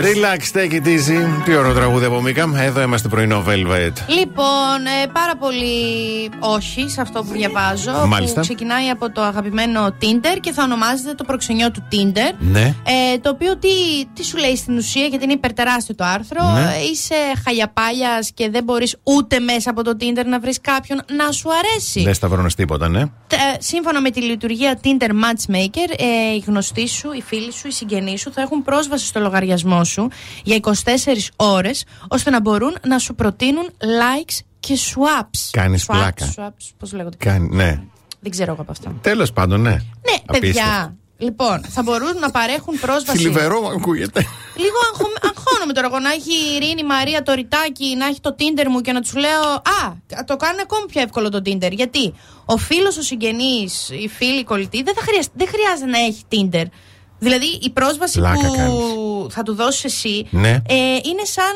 Relax, 0.00 0.40
take 0.56 0.72
it 0.72 0.86
easy. 0.86 1.42
Τι 1.44 1.54
ωραίο 1.54 1.72
τραγούδι 1.74 2.04
από 2.04 2.20
Μίκα. 2.20 2.50
Εδώ 2.56 2.82
είμαστε 2.82 3.08
πρωινό 3.08 3.44
Velvet. 3.48 3.92
Λοιπόν, 4.08 4.86
ε, 5.02 5.06
πάρα 5.12 5.36
πολύ 5.38 5.74
όχι 6.40 6.88
σε 6.88 7.00
αυτό 7.00 7.22
που 7.22 7.32
διαβάζω. 7.32 8.06
Μάλιστα. 8.06 8.34
Που 8.34 8.46
ξεκινάει 8.46 8.88
από 8.88 9.12
το 9.12 9.22
αγαπημένο 9.22 9.86
Tinder 9.86 10.36
και 10.40 10.52
θα 10.52 10.62
ονομάζεται 10.62 11.14
το 11.14 11.24
προξενιό 11.24 11.70
του 11.70 11.82
Tinder. 11.92 12.34
Ναι. 12.38 12.74
Ε, 12.86 13.18
το 13.18 13.30
οποίο 13.30 13.56
τι, 13.56 13.68
τι 14.14 14.24
σου 14.24 14.36
λέει 14.36 14.56
στην 14.56 14.76
ουσία, 14.76 15.06
γιατί 15.06 15.24
είναι 15.24 15.32
υπερτεράστιο 15.32 15.94
το 15.94 16.04
άρθρο. 16.04 16.44
Ναι. 16.52 16.60
Ε, 16.60 16.82
είσαι 16.92 17.14
χαλιαπάλιας 17.44 18.30
και 18.34 18.50
δεν 18.50 18.64
μπορείς 18.64 18.96
ούτε 19.02 19.38
μέσα 19.38 19.70
από 19.70 19.84
το 19.84 19.96
Tinder 20.00 20.24
να 20.26 20.40
βρεις 20.40 20.60
κάποιον 20.60 21.00
να 21.16 21.32
σου 21.32 21.48
αρέσει. 21.52 22.02
Δεν 22.02 22.14
σταυρώνεις 22.14 22.54
τίποτα, 22.54 22.88
ναι. 22.88 23.02
Τε- 23.26 23.38
σύμφωνα 23.58 24.00
με 24.00 24.10
τη 24.10 24.20
λειτουργία 24.20 24.80
Tinder 24.84 25.10
Matchmaker, 25.10 25.94
ε, 25.98 26.34
οι 26.34 26.44
γνωστοί 26.46 26.88
σου, 26.88 27.12
οι 27.16 27.22
φίλοι 27.22 27.52
σου, 27.52 27.68
οι 27.68 27.72
συγγενείς 27.72 28.20
σου 28.20 28.32
θα 28.32 28.40
έχουν 28.40 28.62
πρόσβαση 28.62 29.06
στο 29.06 29.20
λογαριασμό 29.20 29.81
σου 29.84 30.08
για 30.44 30.56
24 30.56 30.70
ώρες 31.36 31.84
ώστε 32.08 32.30
να 32.30 32.40
μπορούν 32.40 32.76
να 32.86 32.98
σου 32.98 33.14
προτείνουν 33.14 33.70
likes 33.80 34.38
και 34.60 34.78
swaps. 34.94 35.48
Κάνεις 35.50 35.82
Swaps, 35.88 35.94
πλάκα. 35.96 36.34
Swaps, 36.36 36.70
πώς 36.78 36.92
λέγονται. 36.92 37.16
Κάνει, 37.16 37.48
ναι. 37.56 37.80
Δεν 38.20 38.30
ξέρω 38.30 38.52
εγώ 38.52 38.62
από 38.62 38.70
αυτά. 38.72 38.94
Τέλος 39.00 39.32
πάντων, 39.32 39.60
ναι. 39.60 39.70
Ναι, 39.70 39.78
Απίστευτο. 40.26 40.40
παιδιά. 40.40 40.96
Λοιπόν, 41.18 41.64
θα 41.68 41.82
μπορούν 41.82 42.18
να 42.18 42.30
παρέχουν 42.30 42.78
πρόσβαση. 42.80 43.18
Θλιβερό 43.18 43.60
μου 43.60 43.66
ακούγεται. 43.68 44.26
Λίγο 44.56 44.76
αγχω- 44.92 45.18
αγχώνομαι 45.22 45.72
τώρα 45.72 45.86
εγώ 45.86 45.98
να 45.98 46.10
έχει 46.10 46.32
η 46.32 46.54
Ειρήνη 46.56 46.84
Μαρία 46.84 47.22
το 47.22 47.32
ρητάκι, 47.32 47.94
να 47.96 48.06
έχει 48.06 48.20
το 48.20 48.34
Tinder 48.38 48.66
μου 48.68 48.80
και 48.80 48.92
να 48.92 49.00
τους 49.00 49.14
λέω 49.14 49.42
Α, 49.52 49.92
το 50.26 50.36
κάνουν 50.36 50.60
ακόμη 50.60 50.86
πιο 50.86 51.00
εύκολο 51.00 51.28
το 51.28 51.38
Tinder. 51.44 51.72
Γιατί 51.72 52.14
ο 52.44 52.56
φίλος, 52.56 52.96
ο 52.96 53.02
συγγενής, 53.02 53.88
η 53.90 54.08
φίλη, 54.08 54.38
η 54.40 54.44
κολλητή 54.44 54.82
δεν, 54.82 54.94
θα 54.94 55.00
χρειάζεται, 55.00 55.34
δεν 55.36 55.48
χρειάζεται 55.48 55.90
να 55.90 55.98
έχει 55.98 56.22
Tinder. 56.32 56.64
Δηλαδή 57.22 57.46
η 57.62 57.70
πρόσβαση 57.70 58.18
Πλάκα 58.18 58.46
που 58.46 58.54
κάνεις. 58.56 59.34
θα 59.34 59.42
του 59.42 59.54
δώσεις 59.54 59.84
εσύ 59.84 60.26
Ναι. 60.30 60.48
ε, 60.48 60.74
είναι 60.84 61.24
σαν 61.24 61.52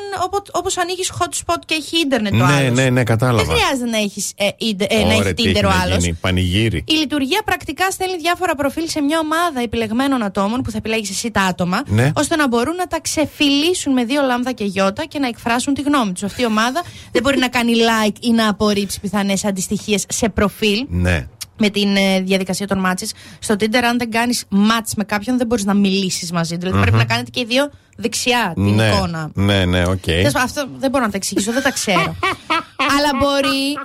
όπως 0.52 0.78
ανοίγεις 0.78 1.12
hotspot 1.18 1.60
και 1.66 1.74
έχει 1.74 1.98
ίντερνετ 1.98 2.32
ο 2.32 2.36
ναι, 2.36 2.42
άλλος. 2.52 2.78
ναι, 2.78 2.90
ναι, 2.90 3.02
κατάλαβα. 3.04 3.44
Δεν 3.44 3.56
χρειάζεται 3.56 3.90
να, 3.90 3.96
έχεις, 3.98 4.32
ε, 4.36 4.48
ίντε- 4.58 4.92
ε, 4.92 4.96
να 4.96 5.02
Ωραία, 5.04 5.16
έχει 5.18 5.34
τι 5.34 5.42
Tinder 5.42 5.54
έχει 5.54 5.64
ο 5.64 5.68
να 5.68 5.80
άλλος. 5.80 6.04
γίνει, 6.04 6.18
Πανηγύρι. 6.20 6.84
Η 6.88 6.92
λειτουργία 6.92 7.42
πρακτικά 7.44 7.90
στέλνει 7.90 8.16
διάφορα 8.16 8.54
προφίλ 8.54 8.88
σε 8.88 9.00
μια 9.00 9.18
ομάδα 9.18 9.60
επιλεγμένων 9.62 10.22
ατόμων 10.22 10.62
που 10.62 10.70
θα 10.70 10.76
επιλέγεις 10.76 11.10
εσύ 11.10 11.30
τα 11.30 11.40
άτομα, 11.40 11.82
Ναι. 11.86 12.12
ώστε 12.16 12.36
να 12.36 12.48
μπορούν 12.48 12.74
να 12.74 12.86
τα 12.86 13.00
ξεφυλίσουν 13.00 13.92
με 13.92 14.04
δύο 14.04 14.22
λάμδα 14.22 14.52
και 14.52 14.64
γιώτα 14.64 15.04
και 15.04 15.18
να 15.18 15.26
εκφράσουν 15.28 15.74
τη 15.74 15.82
γνώμη 15.82 16.12
τους. 16.12 16.22
Αυτή 16.22 16.42
η 16.42 16.46
ομάδα 16.46 16.82
δεν 17.12 17.22
μπορεί 17.22 17.38
να 17.38 17.48
κάνει 17.48 17.72
like 17.74 18.16
ή 18.20 18.30
να 18.30 18.48
απορρίψει 18.48 19.00
πιθανές 19.00 19.44
αντιστοιχίες 19.44 20.04
σε 20.08 20.28
προφίλ. 20.28 20.86
Ναι. 20.88 21.26
Με 21.58 21.70
την 21.70 21.96
ε, 21.96 22.20
διαδικασία 22.20 22.66
των 22.66 22.78
matches 22.78 23.12
Στο 23.38 23.54
Tinder, 23.54 23.82
αν 23.88 23.98
δεν 23.98 24.10
κάνεις 24.10 24.44
match 24.50 24.90
με 24.96 25.04
κάποιον, 25.04 25.36
δεν 25.38 25.46
μπορείς 25.46 25.64
να 25.64 25.74
μιλήσεις 25.74 26.32
μαζί. 26.32 26.56
Δηλαδή, 26.56 26.80
πρέπει 26.80 26.96
να 26.96 27.04
κάνετε 27.04 27.30
και 27.30 27.40
οι 27.40 27.44
δύο 27.44 27.70
δεξιά 27.96 28.52
την 28.54 28.74
ναι. 28.74 28.86
εικόνα. 28.86 29.30
Ναι, 29.34 29.64
ναι, 29.64 29.86
οκ. 29.86 30.00
Τέλος 30.00 30.32
πάντων, 30.32 30.42
Αυτό 30.42 30.68
δεν 30.78 30.90
μπορώ 30.90 31.04
να 31.04 31.10
τα 31.10 31.16
εξηγήσω, 31.16 31.52
δεν 31.52 31.62
τα 31.62 31.70
ξέρω. 31.70 32.16
Αλλά 32.96 33.10
μπορεί. 33.20 33.78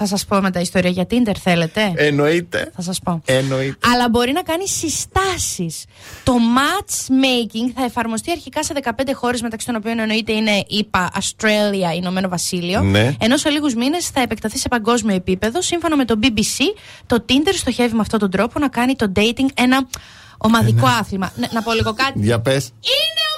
Θα 0.00 0.06
σας 0.06 0.24
πω 0.24 0.40
μετά 0.40 0.60
ιστορία 0.60 0.90
για 0.90 1.06
Tinder, 1.10 1.34
θέλετε; 1.42 1.92
Εννοείται. 1.94 2.70
Θα 2.74 2.82
σας 2.82 3.00
πω. 3.00 3.22
Εννοείται. 3.24 3.88
Αλλά 3.92 4.08
μπορεί 4.08 4.32
να 4.32 4.42
κάνει 4.42 4.68
συστάσεις. 4.68 5.84
Το 6.24 6.32
matchmaking 6.32 7.72
θα 7.74 7.84
εφαρμοστεί 7.84 8.30
αρχικά 8.30 8.62
σε 8.62 8.74
15 8.82 8.90
χώρες, 9.14 9.42
μεταξύ 9.42 9.66
των 9.66 9.74
οποίων 9.76 9.98
εννοείται 9.98 10.32
είναι 10.32 10.64
ΗΠΑ, 10.68 11.10
Αυστραλία, 11.14 11.96
Ηνωμένο 11.96 12.28
Βασίλειο. 12.28 12.80
Ναι. 12.80 13.14
Ενώ 13.20 13.36
σε 13.36 13.48
λίγους 13.48 13.74
μήνες 13.74 14.08
θα 14.08 14.20
επεκταθεί 14.20 14.58
σε 14.58 14.68
παγκόσμιο 14.68 15.14
επίπεδο. 15.14 15.62
Σύμφωνα 15.62 15.96
με 15.96 16.04
το 16.04 16.18
BBC, 16.22 16.62
το 17.06 17.24
Tinder 17.28 17.54
στοχεύει 17.54 17.94
με 17.94 18.00
αυτόν 18.00 18.18
τον 18.18 18.30
τρόπο 18.30 18.58
να 18.58 18.68
κάνει 18.68 18.94
το 18.96 19.12
dating 19.16 19.48
ένα 19.54 19.86
ομαδικό 20.38 20.86
άθλημα. 20.86 21.32
Ναι, 21.36 21.46
να 21.50 21.62
πω 21.62 21.72
λίγο 21.72 21.92
κάτι. 21.92 22.18
Για 22.20 22.40
πες. 22.40 22.64
Είναι 22.64 23.22
ομαδικό 23.36 23.37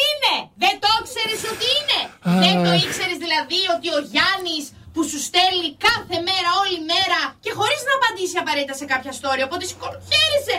Είναι! 0.00 0.34
Δεν 0.62 0.74
το 0.82 0.88
ήξερες 1.00 1.40
ότι 1.52 1.66
είναι! 1.78 2.00
Δεν 2.44 2.56
το 2.66 2.70
ήξερες 2.84 3.18
δηλαδή 3.24 3.60
ότι 3.74 3.88
ο 3.98 4.00
Γιάννης 4.12 4.64
που 4.94 5.00
σου 5.10 5.18
στέλνει 5.28 5.68
κάθε 5.88 6.16
μέρα, 6.28 6.50
όλη 6.62 6.76
μέρα 6.92 7.20
και 7.44 7.50
χωρίς 7.58 7.80
να 7.88 7.92
απαντήσει 7.98 8.36
απαραίτητα 8.42 8.74
σε 8.80 8.86
κάποια 8.92 9.12
story. 9.18 9.42
Οπότε 9.48 9.64
σηκώνει. 9.70 9.98
Χαίρεσαι! 10.10 10.56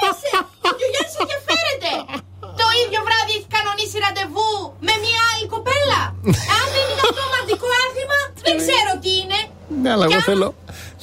Χαίρεσαι! 0.00 0.32
Και 0.78 0.84
ο 0.86 0.88
Γιάννης 0.92 1.16
ενδιαφέρεται! 1.22 1.90
Το 2.60 2.66
ίδιο 2.82 3.00
βράδυ 3.06 3.32
έχει 3.38 3.48
κανονίσει 3.56 3.96
ραντεβού 4.04 4.50
με 4.86 4.94
μια 5.04 5.20
άλλη 5.30 5.46
κοπέλα! 5.54 6.00
Αν 6.58 6.64
δεν 6.74 6.84
είναι 6.90 7.02
αυτό 7.08 7.20
ομαδικό 7.30 7.68
άθλημα, 7.84 8.18
δεν 8.46 8.54
ξέρω 8.62 8.92
τι 9.02 9.10
είναι! 9.20 9.40
Ναι, 9.82 9.88
αλλά 9.94 10.04
εγώ 10.08 10.16
Κι 10.20 10.22
θέλω, 10.30 10.48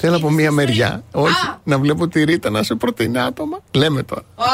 θέλω 0.01 0.15
από 0.21 0.29
μία 0.37 0.51
μεριά. 0.59 0.91
Όχι, 1.11 1.47
Α. 1.47 1.59
να 1.63 1.75
βλέπω 1.79 2.03
τη 2.07 2.23
Ρίτα 2.23 2.49
να 2.49 2.63
σε 2.63 2.75
προτείνει 2.75 3.19
άτομα. 3.19 3.57
Λέμε 3.81 4.03
τώρα. 4.03 4.23
Α, 4.35 4.51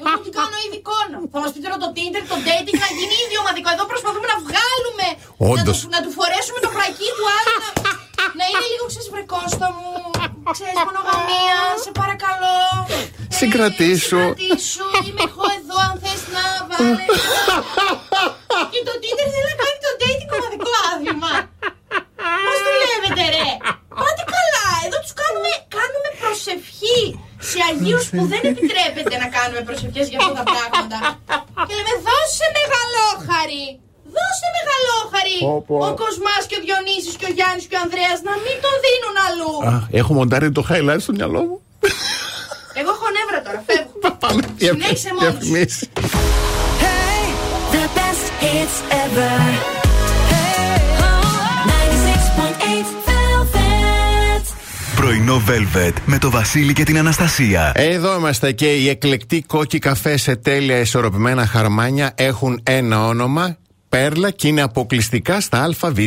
Εγώ 0.00 0.20
τι 0.24 0.30
κάνω 0.38 0.56
ήδη 0.66 0.73
εικόνα. 0.84 1.16
Θα 1.32 1.38
μας 1.42 1.50
πείτε 1.52 1.64
τώρα 1.66 1.78
το 1.84 1.90
Tinder, 1.96 2.22
το 2.32 2.36
dating 2.48 2.76
να 2.84 2.88
γίνει 2.96 3.14
ήδη 3.24 3.36
ομαδικό. 3.42 3.68
Εδώ 3.74 3.84
προσπαθούμε 3.92 4.26
να 4.32 4.38
βγάλουμε. 4.46 5.06
Όντως. 5.52 5.78
Να 5.80 5.82
του, 5.82 5.92
να 5.94 6.00
του 6.04 6.10
φορέσουμε 6.18 6.58
το 6.64 6.70
φρακί 6.74 7.08
του 7.16 7.24
άλλου. 7.36 7.56
Να, 7.84 8.22
να 8.38 8.44
είναι 8.50 8.66
λίγο 8.72 8.84
ξέρεις 8.92 9.08
βρε 9.12 9.22
Κώστα 9.34 9.66
μου. 9.76 9.90
Ξέρεις 10.56 10.76
μονογαμία, 10.88 11.58
σε 11.84 11.90
παρακαλώ. 12.00 12.58
συγκρατήσω. 13.40 14.22
Συγκρατήσω, 14.26 14.86
είμαι 15.06 15.22
εγώ 15.28 15.44
εδώ 15.58 15.76
αν 15.86 15.94
θες 16.02 16.22
να 16.34 16.44
βάλεις. 16.68 17.22
Και 18.72 18.80
το 18.88 18.94
Tinder 19.02 19.26
θέλει 19.32 19.48
να 19.52 19.56
κάνει 19.62 19.78
το 19.86 19.92
dating 20.02 20.28
κομματικό 20.32 20.70
άθλημα. 20.90 21.32
Πώς 22.46 22.58
δουλεύετε 22.66 23.24
ρε; 23.34 23.48
Πάτε 24.00 24.24
καλά, 24.34 24.66
εδώ 24.86 24.98
τους 25.04 25.14
κάνουμε, 25.20 25.50
κάνουμε 25.76 26.08
προσευχή 26.20 27.00
σε 27.50 27.58
Αγίους 27.70 28.04
που 28.14 28.22
δεν 28.32 28.42
επιτρέπεται 28.52 29.14
να 29.22 29.28
κάνουμε 29.36 29.60
προσευχές 29.68 30.06
για 30.10 30.18
αυτά 30.20 30.32
τα 30.40 30.44
πράγματα. 30.52 30.98
Και 31.66 31.74
λέμε 31.78 31.94
δώσε 32.06 32.46
μεγαλόχαρη. 32.58 33.64
Δώσε 34.16 34.46
μεγαλόχαρη 34.58 35.38
Πω, 35.46 35.54
πω. 35.68 35.74
ο 35.88 35.90
Κοσμάς 36.00 36.42
και 36.48 36.56
ο 36.58 36.60
Διονύσης 36.66 37.14
και 37.20 37.26
ο 37.30 37.32
Γιάννης 37.36 37.64
και 37.70 37.76
ο 37.78 37.80
Ανδρέας 37.84 38.18
να 38.28 38.34
μην 38.44 38.56
τον 38.64 38.74
δίνουν 38.84 39.16
αλλού. 39.26 39.52
Α, 39.70 39.74
έχω 40.00 40.12
μοντάρει 40.18 40.48
το 40.58 40.62
highlight 40.70 41.00
στο 41.06 41.12
μυαλό 41.18 41.40
μου. 41.48 41.56
Εγώ 42.80 42.90
έχω 42.96 43.06
νεύρα 43.16 43.38
τώρα, 43.46 43.60
φεύγω. 43.68 43.94
Πάμε. 44.22 44.42
Συνέχισε 44.66 45.10
μόνος 45.16 45.32
σου. 45.34 45.38
Διαφημίσεις. 45.40 45.88
The 47.74 47.84
best 47.98 48.26
hits 48.42 48.76
ever. 49.02 49.83
Πρωινό 55.24 55.42
Velvet 55.48 55.92
με 56.06 56.18
το 56.18 56.30
Βασίλη 56.30 56.72
και 56.72 56.84
την 56.84 56.98
Αναστασία. 56.98 57.72
Εδώ 57.74 58.16
είμαστε 58.16 58.52
και 58.52 58.72
οι 58.72 58.88
εκλεκτοί 58.88 59.42
κόκκι 59.42 59.78
καφέ 59.78 60.16
σε 60.16 60.36
τέλεια 60.36 60.78
ισορροπημένα 60.78 61.46
χαρμάνια 61.46 62.12
έχουν 62.14 62.60
ένα 62.62 63.06
όνομα. 63.06 63.56
Πέρλα 63.94 64.30
και 64.30 64.48
είναι 64.48 64.62
αποκλειστικά 64.62 65.40
στα 65.40 65.62
ΑΒ. 65.80 65.98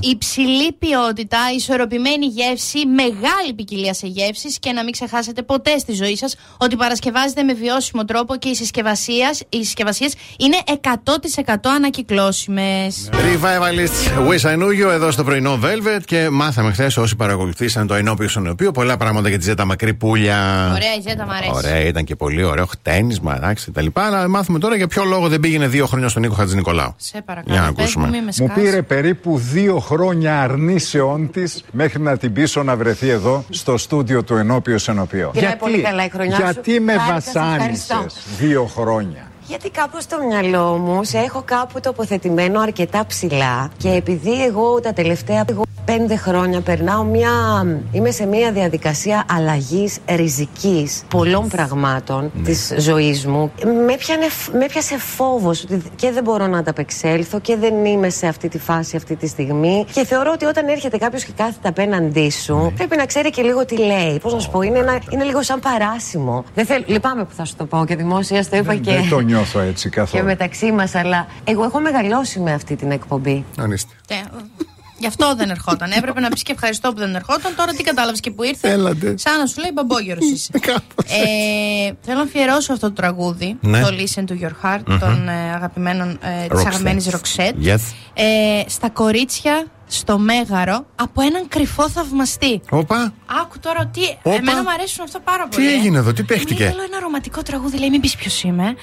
Υψηλή 0.00 0.72
ποιότητα, 0.78 1.38
ισορροπημένη 1.56 2.26
γεύση, 2.26 2.86
μεγάλη 2.86 3.52
ποικιλία 3.56 3.94
σε 3.94 4.06
γεύσεις 4.06 4.58
και 4.58 4.72
να 4.72 4.84
μην 4.84 4.92
ξεχάσετε 4.92 5.42
ποτέ 5.42 5.78
στη 5.78 5.92
ζωή 5.92 6.16
σας 6.16 6.36
ότι 6.56 6.76
παρασκευάζεται 6.76 7.42
με 7.42 7.54
βιώσιμο 7.54 8.04
τρόπο 8.04 8.36
και 8.36 8.48
οι 8.48 8.54
συσκευασίες 8.54 10.14
είναι 10.38 10.56
100% 10.82 11.54
ανακυκλώσιμες. 11.62 13.10
Revivalist 13.12 14.28
Wish 14.28 14.50
I 14.50 14.58
Knew 14.58 14.86
You 14.86 14.90
εδώ 14.92 15.10
στο 15.10 15.24
πρωινό 15.24 15.58
Velvet 15.62 16.00
και 16.04 16.28
μάθαμε 16.30 16.72
χθες 16.72 16.96
όσοι 16.96 17.16
παρακολουθήσαν 17.16 17.86
το 17.86 17.94
ενώπιο 17.94 18.28
στον 18.28 18.46
οποίο 18.46 18.70
πολλά 18.70 18.96
πράγματα 18.96 19.28
για 19.28 19.38
τη 19.38 19.44
Ζέτα 19.44 19.64
Μακρύ 19.64 19.94
Πούλια. 19.94 20.70
Ωραία, 20.74 20.94
η 20.98 21.00
Ζέτα 21.08 21.26
μ' 21.26 21.30
αρέσει. 21.30 21.50
Ωραία, 21.54 21.80
ήταν 21.80 22.04
και 22.04 22.16
πολύ 22.16 22.44
ωραίο 22.44 22.66
χτένισμα, 22.66 23.36
εντάξει, 23.36 23.70
τα 23.72 23.82
λοιπά. 23.82 24.06
Αλλά 24.06 24.28
μάθουμε 24.28 24.58
τώρα 24.58 24.76
για 24.76 24.86
ποιο 24.86 25.04
λόγο 25.04 25.28
δεν 25.28 25.40
πήγαινε 25.40 25.68
δύο 25.68 25.86
χρόνια 25.86 26.08
στον 26.08 26.22
Νίκο 26.22 26.34
Χατζη 26.34 26.54
Νικολάου. 26.54 26.94
Σε 26.96 27.19
παρακαλώ. 27.22 27.54
Για 27.56 27.64
να 27.66 27.72
πες 27.72 27.82
ακούσουμε. 27.84 28.04
μου, 28.06 28.10
μη 28.12 28.18
με 28.18 28.24
Μου 28.24 28.32
σκάς. 28.32 28.54
πήρε 28.54 28.82
περίπου 28.82 29.38
δύο 29.38 29.78
χρόνια 29.78 30.40
αρνήσεών 30.40 31.30
της 31.30 31.64
μέχρι 31.72 32.00
να 32.02 32.16
την 32.16 32.32
πείσω 32.32 32.62
να 32.62 32.76
βρεθεί 32.76 33.08
εδώ 33.08 33.44
στο 33.50 33.76
στούντιο 33.78 34.22
του 34.24 34.34
Ενώπιο 34.34 34.76
Ενωπίο. 34.88 35.30
Πήγαμε 35.32 35.56
πολύ 35.56 35.80
καλά 35.82 36.04
η 36.04 36.08
χρονιά 36.08 36.36
σου. 36.36 36.42
γιατί 36.42 36.80
με 36.80 36.92
Χάρηκα, 36.92 37.20
σε 37.20 37.32
βασάνισες 37.32 37.90
ευχαριστώ. 37.90 38.06
δύο 38.38 38.64
χρόνια; 38.64 39.22
Γιατί 39.46 39.70
κάπου 39.70 40.00
στο 40.00 40.16
μυαλό 40.28 40.76
μου 40.76 41.04
σε 41.04 41.18
έχω 41.18 41.42
κάπου 41.44 41.80
τοποθετημένο 41.80 42.60
αρκετά 42.60 43.04
ψηλά 43.06 43.70
και 43.76 43.88
επειδή 43.88 44.44
εγώ 44.44 44.80
τα 44.80 44.92
τελευταία 44.92 45.44
εγώ 45.48 45.62
πέντε 45.96 46.16
χρόνια 46.16 46.60
περνάω 46.60 47.02
μια. 47.04 47.30
είμαι 47.92 48.10
σε 48.10 48.26
μια 48.26 48.52
διαδικασία 48.52 49.24
αλλαγής 49.30 49.98
ριζικής 50.08 51.02
πολλών 51.08 51.48
πραγμάτων 51.48 52.30
Ναι. 52.34 52.42
της 52.42 52.66
τη 52.68 52.80
ζωής 52.80 53.26
μου. 53.26 53.52
Με, 53.86 53.96
πιάνε, 53.98 54.26
με 54.52 54.66
πιάσε 54.66 54.98
φόβος 54.98 55.62
ότι 55.64 55.82
και 55.96 56.10
δεν 56.10 56.22
μπορώ 56.22 56.46
να 56.46 56.58
ανταπεξέλθω 56.58 57.40
και 57.40 57.56
δεν 57.56 57.84
είμαι 57.84 58.08
σε 58.10 58.26
αυτή 58.26 58.48
τη 58.48 58.58
φάση 58.58 58.96
αυτή 58.96 59.16
τη 59.16 59.26
στιγμή. 59.26 59.84
Και 59.92 60.04
θεωρώ 60.04 60.30
ότι 60.34 60.44
όταν 60.44 60.68
έρχεται 60.68 60.98
κάποιος 60.98 61.24
και 61.24 61.32
κάθεται 61.36 61.68
απέναντί 61.68 62.30
σου, 62.30 62.56
Ναι. 62.56 62.70
πρέπει 62.70 62.96
να 62.96 63.06
ξέρει 63.06 63.30
και 63.30 63.42
λίγο 63.42 63.64
τι 63.64 63.76
λέει. 63.76 64.18
Πώς 64.22 64.32
να 64.32 64.38
σου 64.38 64.50
πω, 64.50 64.62
είναι, 64.62 64.78
ένα, 64.78 64.98
είναι 65.10 65.24
λίγο 65.24 65.42
σαν 65.42 65.60
παράσημο. 65.60 66.44
Δεν 66.54 66.66
θέλω, 66.66 66.84
λυπάμαι 66.86 67.24
που 67.24 67.34
θα 67.36 67.44
σου 67.44 67.54
το 67.56 67.64
πω 67.64 67.84
και 67.86 67.96
δημόσια 67.96 68.42
στο 68.42 68.56
είπα 68.56 68.74
και. 68.74 68.92
Δεν 68.92 69.08
το 69.08 69.20
νιώθω 69.20 69.60
έτσι 69.60 69.90
και 69.90 69.96
καθόλου. 69.96 70.24
μεταξύ 70.24 70.72
μας, 70.72 70.94
αλλά 70.94 71.26
εγώ 71.44 71.64
έχω 71.64 71.80
μεγαλώσει 71.80 72.40
με 72.40 72.52
αυτή 72.52 72.76
την 72.76 72.90
εκπομπή. 72.90 73.44
Ορίστε. 73.60 73.92
Τε, 74.06 74.14
Γι' 75.00 75.06
αυτό 75.06 75.34
δεν 75.36 75.50
ερχόταν. 75.50 75.90
Έπρεπε 75.90 76.20
να 76.20 76.28
πει 76.28 76.40
και 76.42 76.52
ευχαριστώ 76.52 76.92
που 76.92 76.98
δεν 76.98 77.14
ερχόταν. 77.14 77.52
Τώρα 77.56 77.72
τι 77.72 77.82
κατάλαβες 77.82 78.20
και 78.20 78.30
που 78.30 78.42
ήρθε; 78.44 78.70
Έλατε. 78.70 79.14
Σαν 79.18 79.38
να 79.38 79.46
σου 79.46 79.60
λέει 79.60 79.70
μπαμπόγερο 79.74 80.18
είσαι. 80.32 80.50
Κάπως 80.60 81.04
ε, 81.06 81.92
θέλω 82.00 82.16
να 82.16 82.22
αφιερώσω 82.22 82.72
αυτό 82.72 82.86
το 82.88 82.92
τραγούδι. 82.94 83.56
Ναι. 83.60 83.80
Το 83.80 83.88
Listen 83.98 84.24
to 84.24 84.32
Your 84.44 84.52
Heart 84.64 84.98
των 85.00 85.28
ε, 85.28 85.52
αγαπημένων 85.54 86.08
ε, 86.22 86.46
της 86.46 86.58
Roxette. 86.60 86.66
αγαπημένης 86.66 87.08
Roxette. 87.10 87.66
Yes. 87.66 87.78
Ε, 88.14 88.62
στα 88.66 88.90
κορίτσια 88.90 89.64
στο 89.86 90.18
Μέγαρο 90.18 90.86
από 90.94 91.22
έναν 91.22 91.48
κρυφό 91.48 91.88
θαυμαστή. 91.90 92.60
Όπα. 92.70 93.12
Άκου 93.40 93.58
τώρα 93.60 93.86
τι. 93.86 94.00
Όπα. 94.22 94.36
Εμένα 94.36 94.62
μου 94.62 94.70
αρέσουν 94.70 95.04
αυτό 95.04 95.20
πάρα 95.20 95.48
Τι 95.48 95.56
πολύ. 95.56 95.68
ε. 95.68 95.72
έγινε 95.74 95.98
εδώ, 95.98 96.12
τι 96.12 96.22
παίχτηκε; 96.22 96.64
Μου 96.64 96.70
Θέλω 96.70 96.82
ένα 96.82 97.00
ρομαντικό 97.00 97.42
τραγούδι, 97.42 97.78
λέει, 97.78 97.90
μην 97.90 98.00
πεις 98.00 98.16
ποιος 98.16 98.42
είμαι. 98.42 98.74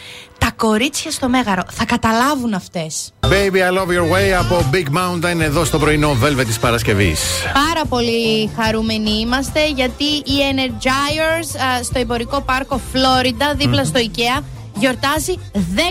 Τα 0.57 0.65
κορίτσια 0.65 1.11
στο 1.11 1.29
Μέγαρο. 1.29 1.61
Θα 1.71 1.85
καταλάβουν 1.85 2.53
αυτές. 2.53 3.13
Baby, 3.21 3.55
I 3.55 3.77
love 3.77 3.89
your 3.89 4.13
way 4.13 4.29
από 4.39 4.69
Big 4.71 4.97
Mountain 4.97 5.39
εδώ 5.39 5.65
στο 5.65 5.79
πρωινό 5.79 6.17
Velvet 6.23 6.45
της 6.45 6.59
Παρασκευής. 6.59 7.19
Πάρα 7.53 7.85
πολύ 7.89 8.49
χαρούμενοι 8.59 9.09
είμαστε 9.11 9.69
γιατί 9.69 10.03
οι 10.03 10.37
Energizers 10.53 11.77
α, 11.79 11.83
στο 11.83 11.99
εμπορικό 11.99 12.41
πάρκο 12.41 12.81
Φλόριντα, 12.93 13.53
δίπλα 13.53 13.83
στο 13.83 13.99
IKEA, 13.99 14.43
γιορτάζει 14.75 15.33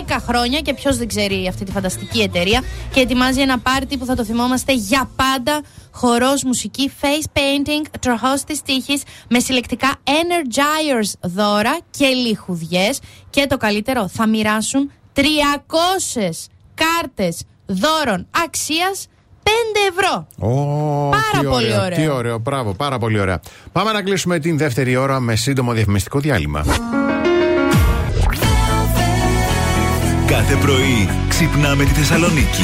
10 0.09 0.17
χρόνια 0.27 0.59
και 0.59 0.73
ποιος 0.73 0.97
δεν 0.97 1.07
ξέρει 1.07 1.47
αυτή 1.47 1.65
τη 1.65 1.71
φανταστική 1.71 2.21
εταιρεία 2.21 2.63
και 2.93 2.99
ετοιμάζει 2.99 3.41
ένα 3.41 3.59
πάρτι 3.59 3.97
που 3.97 4.05
θα 4.05 4.15
το 4.15 4.25
θυμόμαστε 4.25 4.73
για 4.73 5.09
πάντα. 5.15 5.61
Χορός, 5.99 6.43
μουσική, 6.43 6.91
face 7.01 7.37
painting, 7.37 7.85
τροχός 7.99 8.43
της 8.43 8.61
τύχης 8.61 9.03
με 9.29 9.39
συλλεκτικά 9.39 9.95
Energizers 10.03 11.11
δώρα 11.21 11.77
και 11.89 12.05
λιχουδιές 12.05 12.99
και 13.29 13.45
το 13.49 13.57
καλύτερο 13.57 14.07
θα 14.07 14.27
μοιράσουν 14.27 14.91
300 15.13 15.21
κάρτες 16.73 17.43
δώρων 17.65 18.27
αξίας 18.45 19.07
5 19.43 19.49
ευρώ. 19.89 20.27
Ω, 20.39 21.09
Πάρα 21.09 21.39
τι 21.39 21.45
πολύ 21.45 21.65
ωραίο, 21.65 21.83
ωραίο. 21.83 21.97
Τι 21.97 22.07
ωραίο, 22.07 22.37
μπράβο, 22.37 22.73
πάρα 22.73 22.97
πολύ 22.97 23.19
ωραία. 23.19 23.39
Πάμε 23.71 23.91
να 23.91 24.01
κλείσουμε 24.01 24.39
την 24.39 24.57
δεύτερη 24.57 24.95
ώρα 24.95 25.19
με 25.19 25.35
σύντομο 25.35 25.71
διαφημιστικό 25.73 26.19
διάλειμμα. 26.19 26.65
Κάθε 30.27 30.55
πρωί 30.55 31.09
ξυπνάμε 31.27 31.83
τη 31.83 31.91
Θεσσαλονίκη. 31.91 32.63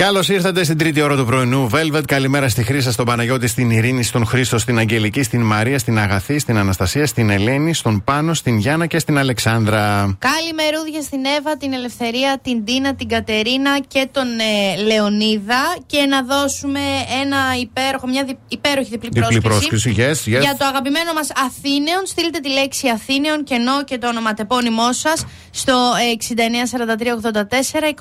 Καλώς 0.00 0.28
ήρθατε 0.28 0.64
στην 0.64 0.78
τρίτη 0.78 1.00
ώρα 1.00 1.16
του 1.16 1.24
πρωινού. 1.24 1.70
Velvet, 1.72 2.02
καλημέρα 2.06 2.48
στη 2.48 2.62
Χρήσα, 2.62 2.92
στον 2.92 3.04
Παναγιώτη, 3.04 3.46
στην 3.46 3.70
Ειρήνη, 3.70 4.02
στον 4.02 4.26
Χρήστο, 4.26 4.58
στην 4.58 4.78
Αγγελική, 4.78 5.22
στην 5.22 5.40
Μαρία, 5.40 5.78
στην 5.78 5.98
Αγαθή, 5.98 6.38
στην 6.38 6.56
Αναστασία, 6.56 7.06
στην 7.06 7.30
Ελένη, 7.30 7.74
στον 7.74 8.04
Πάνο, 8.04 8.34
στην 8.34 8.58
Γιάννα 8.58 8.86
και 8.86 8.98
στην 8.98 9.18
Αλεξάνδρα. 9.18 10.16
Καλημερούδια 10.18 11.02
στην 11.02 11.24
Εύα, 11.38 11.56
την 11.56 11.72
Ελευθερία, 11.72 12.38
την 12.42 12.64
Τίνα, 12.64 12.94
την 12.94 13.08
Κατερίνα 13.08 13.80
και 13.88 14.08
τον 14.10 14.26
ε, 14.38 14.82
Λεωνίδα. 14.82 15.76
Και 15.86 16.06
να 16.08 16.22
δώσουμε 16.22 16.80
ένα 17.22 17.38
υπέροχο, 17.60 18.06
μια 18.06 18.24
δι, 18.24 18.38
υπέροχη 18.48 18.88
διπλή, 18.90 19.08
Διπλή 19.12 19.40
πρόσκληση, 19.40 19.94
yes, 19.96 20.10
yes. 20.10 20.40
Για 20.40 20.56
το 20.58 20.64
αγαπημένο 20.64 21.12
μας 21.12 21.28
Αθήνεων. 21.46 22.06
Στείλτε 22.06 22.38
τη 22.38 22.48
λέξη 22.48 22.88
Αθήνεων 22.88 23.44
και 23.44 23.54
ενώ 23.54 23.84
και 23.84 23.98
το 23.98 24.08
ονοματεπώνυμό 24.08 24.92
σας 24.92 25.26
στο 25.50 25.92
694384 26.28 27.94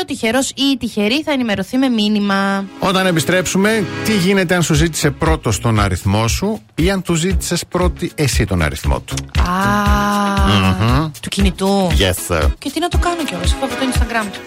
2162. 0.00 0.04
Τυχερός 0.06 0.50
ή 0.50 0.76
τυχερή 0.88 1.22
θα 1.22 1.32
ενημερωθεί 1.32 1.76
με 1.76 1.88
μήνυμα. 1.88 2.64
Όταν 2.78 3.06
επιστρέψουμε, 3.06 3.84
τι 4.04 4.12
γίνεται 4.16 4.54
αν 4.54 4.62
σου 4.62 4.74
ζήτησε 4.74 5.10
πρώτος 5.10 5.60
τον 5.60 5.80
αριθμό 5.80 6.28
σου 6.28 6.60
ή 6.74 6.90
αν 6.90 7.02
του 7.02 7.14
ζήτησες 7.14 7.64
πρώτη 7.68 8.10
εσύ 8.14 8.44
τον 8.44 8.62
αριθμό 8.62 9.00
του; 9.00 9.14
Α, 9.40 11.10
του 11.20 11.28
κινητού. 11.28 11.88
Yes, 11.90 12.34
sir. 12.34 12.42
Και 12.58 12.70
τι 12.70 12.80
να 12.80 12.88
το 12.88 12.98
κάνω 12.98 13.24
κιόλας, 13.24 13.52
αφού 13.52 13.64
από 13.64 13.74
το 13.74 13.80
Instagram 13.92 14.26
του. 14.32 14.40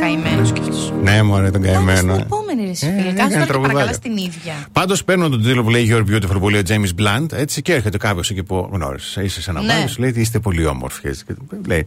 Καημένο 0.00 0.42
κι 0.42 0.60
αυτό. 0.60 0.94
Ναι, 1.02 1.22
μωρέ, 1.22 1.50
τον 1.50 1.62
καημένο. 1.62 1.96
Στην 1.96 2.10
ε. 2.10 2.22
επόμενη 2.22 2.30
ρε 2.30 2.30
Ε, 2.30 2.44
φίλε. 2.44 2.45
Έκανε 2.82 3.02
Κάτσε 3.12 3.22
τώρα 3.28 3.40
και 3.40 3.46
τραγουδάκια. 3.46 3.60
παρακαλά 3.60 3.92
στην 3.92 4.16
ίδια. 4.16 4.54
Πάντως 4.72 5.04
παίρνω 5.04 5.28
τον 5.28 5.42
τίτλο 5.42 5.62
που 5.62 5.70
λέει 5.70 5.88
You're 5.92 6.14
Beautiful 6.14 6.38
που 6.40 6.48
λέει 6.48 6.60
ο 6.60 6.64
James 6.68 7.00
Blunt 7.02 7.32
έτσι 7.32 7.62
και 7.62 7.72
έρχεται 7.74 7.98
κάποιος 7.98 8.30
εκεί 8.30 8.42
που 8.42 8.68
γνώρισες. 8.72 9.24
Είσαι 9.24 9.42
σε 9.42 9.50
ένα 9.50 9.60
Ναι. 9.60 9.74
ναι. 9.74 9.86
σου 9.86 10.00
λέει 10.00 10.10
ότι 10.10 10.20
είστε 10.20 10.38
πολύ 10.38 10.66
όμορφοι. 10.66 11.08
έτσι, 11.08 11.24
και 11.24 11.34
Λέει. 11.66 11.84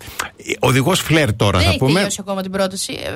Οδηγός 0.60 1.00
φλερ 1.00 1.36
τώρα 1.36 1.58
Δεν 1.58 1.62
θα 1.66 1.70
έχει 1.70 1.80
πούμε. 1.80 1.94
τελειώσει 1.94 2.18
ακόμα 2.22 2.42
την 2.42 2.52
πρόταση. 2.52 2.94
Ε, 2.94 3.10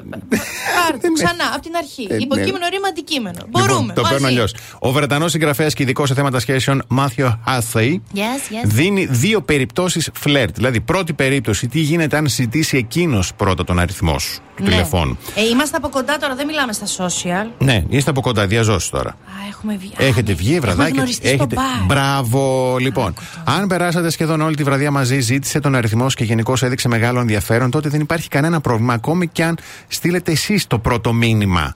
Πάρ' 0.78 1.00
το 1.02 1.12
ξανά, 1.14 1.44
από 1.54 1.62
την 1.62 1.72
αρχή. 1.78 2.08
Ε, 2.10 2.14
ναι. 2.16 2.22
Υποκείμενο, 2.22 2.68
ρήμα, 2.72 2.88
αντικείμενο. 2.90 3.38
Λοιπόν, 3.46 3.66
Μπορούμε. 3.68 3.94
το 3.94 4.02
μαζί. 4.02 4.14
παίρνω 4.14 4.28
αλλιώς. 4.28 4.56
Ο 4.80 4.92
Βρετανός 4.92 5.32
συγγραφέας 5.32 5.74
και 5.74 5.84
ειδικός 5.84 6.08
σε 6.08 6.14
θέματα 6.16 6.40
σχέσεων 6.40 6.84
Μάθιο 6.88 7.40
Χάθεϊ 7.46 8.04
Yes, 8.16 8.18
yes. 8.20 8.22
δίνει 8.66 9.06
δύο 9.06 9.42
περιπτώσεις 9.42 10.10
φλερτ. 10.14 10.56
Δηλαδή, 10.56 10.82
πρώτη 10.82 11.14
περίπτωση, 11.14 11.68
τι 11.68 11.80
γίνεται 11.80 12.18
αν 12.18 12.28
ζητήσει 12.30 12.78
εκείνος 12.78 13.34
πρώτα 13.34 13.64
τον 13.64 13.80
αριθμό 13.80 14.20
σου; 14.20 14.42
Του 14.56 14.64
Ναι. 14.64 14.70
τηλεφώνου. 14.70 15.18
Ε, 15.36 15.42
είμαστε 15.42 15.78
από 15.78 15.90
κοντά 15.90 16.18
τώρα, 16.18 16.36
δεν 16.36 16.46
μιλάμε 16.46 16.74
στα 16.74 16.86
social. 16.86 17.48
Ναι, 17.58 17.84
είστε 17.90 18.10
από 18.10 18.22
κοντά, 18.22 18.48
διαζώσεις 18.48 18.90
τώρα. 18.90 19.10
Α, 19.10 19.16
έχουμε 19.50 19.76
βγει. 19.76 19.94
Α, 20.02 20.06
Έχετε 20.06 20.32
ναι. 20.32 20.38
βγει, 20.38 20.60
βραδάκι; 20.60 20.82
Έχουμε 20.82 20.98
γνωριστεί 20.98 21.28
στο 21.28 21.36
Έχετε... 21.36 21.56
μπαρ. 21.56 21.86
Μπράβο, 21.86 22.76
λοιπόν. 22.80 23.14
Αν 23.44 23.68
περάσατε 23.68 24.10
σχεδόν 24.10 24.42
όλη 24.42 24.56
τη 24.56 24.64
βραδιά 24.64 24.92
μαζί, 24.92 25.20
ζήτησε 25.20 25.60
τον 25.60 25.76
αριθμός 25.76 26.12
σου 26.12 26.18
και 26.18 26.24
γενικώς 26.24 26.64
έδειξε 26.64 26.88
μεγάλο 26.88 27.20
ενδιαφέρον, 27.20 27.72
τότε 27.72 27.90
δεν 27.90 28.00
υπάρχει 28.02 28.28
κανένα 28.28 28.62
πρόβλημα. 28.62 28.94
Ακόμη 28.94 29.28
και 29.28 29.44
αν 29.44 29.58
στείλετε 29.88 30.32
εσείς 30.32 30.68
το 30.68 30.80
πρώτο 30.80 31.14
μήνυμα. 31.14 31.76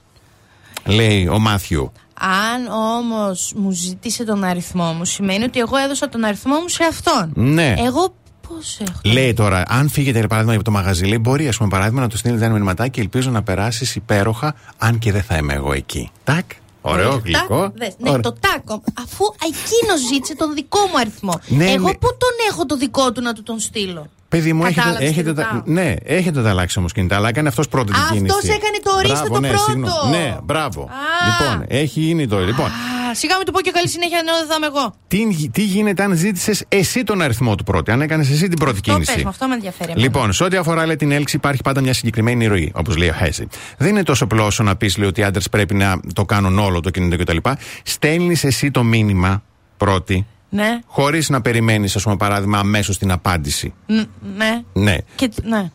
Λέει 0.84 1.26
ο 1.32 1.38
Μάθιου. 1.38 1.92
Αν 2.20 2.66
όμως 2.96 3.52
μου 3.56 3.70
ζήτησε 3.70 4.24
τον 4.24 4.44
αριθμό 4.44 4.92
μου, 4.92 5.04
σημαίνει 5.04 5.44
ότι 5.44 5.58
εγώ 5.58 5.76
έδωσα 5.76 6.08
τον 6.08 6.24
αριθμό 6.24 6.54
μου 6.60 6.68
σε 6.68 6.84
αυτόν. 6.84 7.32
Ναι. 7.34 7.74
Εγώ 7.78 8.14
πώς 8.48 8.78
έχω. 8.80 9.00
Λέει 9.04 9.32
τώρα, 9.34 9.62
αν 9.68 9.88
φύγετε 9.88 10.18
για 10.18 10.28
παράδειγμα 10.28 10.54
από 10.56 10.64
το 10.64 10.70
μαγαζί, 10.70 11.04
λέει, 11.04 11.18
μπορεί, 11.20 11.48
ας 11.48 11.56
πούμε, 11.56 11.68
παράδειγμα, 11.68 12.00
να 12.00 12.08
του 12.08 12.16
στείλετε 12.16 12.44
ένα 12.44 12.52
μηνυματάκι. 12.54 13.00
Ελπίζω 13.00 13.30
να 13.30 13.42
περάσεις 13.42 13.94
υπέροχα, 13.96 14.54
αν 14.78 14.98
και 14.98 15.12
δεν 15.12 15.22
θα 15.22 15.36
είμαι 15.36 15.52
εγώ 15.54 15.72
εκεί. 15.72 16.10
Τάκ. 16.24 16.44
Ωραίο, 16.80 17.10
Τάκ, 17.12 17.24
γλυκό. 17.24 17.72
δες. 17.76 17.94
Ναι, 17.98 18.08
Ωραίο. 18.10 18.22
το 18.22 18.34
τάκο. 18.40 18.82
Αφού 19.04 19.24
εκείνο 19.48 19.92
ζήτησε 20.12 20.34
τον 20.36 20.54
δικό 20.54 20.78
μου 20.80 20.98
αριθμό. 21.00 21.40
Ναι, 21.46 21.70
Εγώ 21.70 21.86
ναι. 21.88 21.92
πού 21.94 22.08
τον 22.18 22.30
έχω 22.50 22.66
το 22.66 22.76
δικό 22.76 23.12
του 23.12 23.20
να 23.22 23.32
του 23.32 23.42
τον 23.42 23.58
στείλω; 23.58 24.06
Παιδί 24.28 24.52
μου, 24.52 24.62
έχετε, 24.64 24.74
Κατάλαβες 24.80 25.04
τι 25.08 25.12
έχετε, 25.14 25.34
τα, 25.34 25.42
ρωτάω. 25.42 25.62
ναι, 25.64 25.94
έχετε 26.04 26.42
τα 26.42 26.48
αλλάξει 26.50 26.78
όμως 26.78 26.92
κινητά, 26.92 27.16
αλλά 27.16 27.28
έκανε 27.28 27.48
αυτός 27.48 27.68
πρώτο 27.68 27.92
την 27.92 27.94
Αυτός 28.00 28.16
κίνηση. 28.16 28.46
έκανε 28.46 28.78
το 28.82 28.90
ορίστε 28.96 29.14
Μπράβο, 29.14 29.34
το 29.34 29.40
ναι, 29.40 29.48
πρώτο. 29.48 29.62
συγγνώμη. 29.64 30.16
Ναι, 30.16 30.36
μπράβο. 30.42 30.82
Α. 30.82 30.86
Λοιπόν, 31.28 31.64
έχει 31.68 32.00
γίνει 32.00 32.26
το. 32.28 32.38
Λοιπόν, 32.38 32.66
Α, 32.66 32.70
σιγά 33.14 33.36
μην 33.36 33.46
του 33.46 33.52
πω 33.52 33.60
και 33.60 33.70
καλή 33.70 33.88
συνέχεια, 33.88 34.18
ενώ 34.18 34.32
δεν 34.38 34.46
θα 34.46 34.54
είμαι 34.56 34.66
εγώ. 34.66 34.94
τι, 35.08 35.48
τι 35.50 35.62
γίνεται 35.62 36.02
αν 36.02 36.14
ζήτησες 36.16 36.64
εσύ 36.68 37.02
τον 37.04 37.22
αριθμό 37.22 37.54
του 37.54 37.64
πρώτη, 37.64 37.90
αν 37.90 38.00
έκανες 38.00 38.30
εσύ 38.30 38.48
την 38.48 38.58
πρώτη 38.58 38.78
Αυτό 38.78 38.92
κίνηση; 38.92 39.12
πες 39.14 39.22
μου, 39.22 39.28
αυτό 39.28 39.46
με 39.48 39.54
ενδιαφέρει. 39.54 39.90
εμένα. 39.90 40.06
Λοιπόν, 40.06 40.32
σε 40.32 40.44
ό,τι 40.44 40.56
αφορά 40.56 40.86
λέει, 40.86 40.96
την 40.96 41.12
έλξη, 41.12 41.36
υπάρχει 41.36 41.62
πάντα 41.62 41.80
μια 41.80 41.92
συγκεκριμένη 41.94 42.46
ροή, 42.46 42.72
όπως 42.74 42.96
λέει 42.96 43.08
ο 43.08 43.12
Χέση. 43.12 43.48
Δεν 43.78 43.88
είναι 43.88 44.02
τόσο 44.02 44.24
απλό 44.24 44.44
όσο 44.44 44.62
να 44.62 44.76
πεις 44.76 44.96
λέει, 44.96 45.08
ότι 45.08 45.20
οι 45.20 45.24
άντρες 45.24 45.48
πρέπει 45.48 45.74
να 45.74 46.00
το 46.12 46.24
κάνουν 46.24 46.58
όλο 46.58 46.80
το 46.80 46.90
κινητό 46.90 47.16
κτλ. 47.16 47.36
Στέλνεις 47.82 48.44
εσύ 48.44 48.70
το 48.70 48.82
μήνυμα 48.82 49.42
πρώτη, 49.76 50.26
Ναι, 50.48 50.78
χωρίς 50.86 51.28
να 51.28 51.40
περιμένεις, 51.40 51.96
ας 51.96 52.02
πούμε, 52.02 52.16
παράδειγμα, 52.16 52.58
αμέσως 52.58 52.98
την 52.98 53.10
απάντηση. 53.12 53.74
Ν- 53.86 54.08
ναι. 54.36 54.62
Ναι. 54.72 54.96
Και, 55.14 55.30
ναι. 55.42 55.70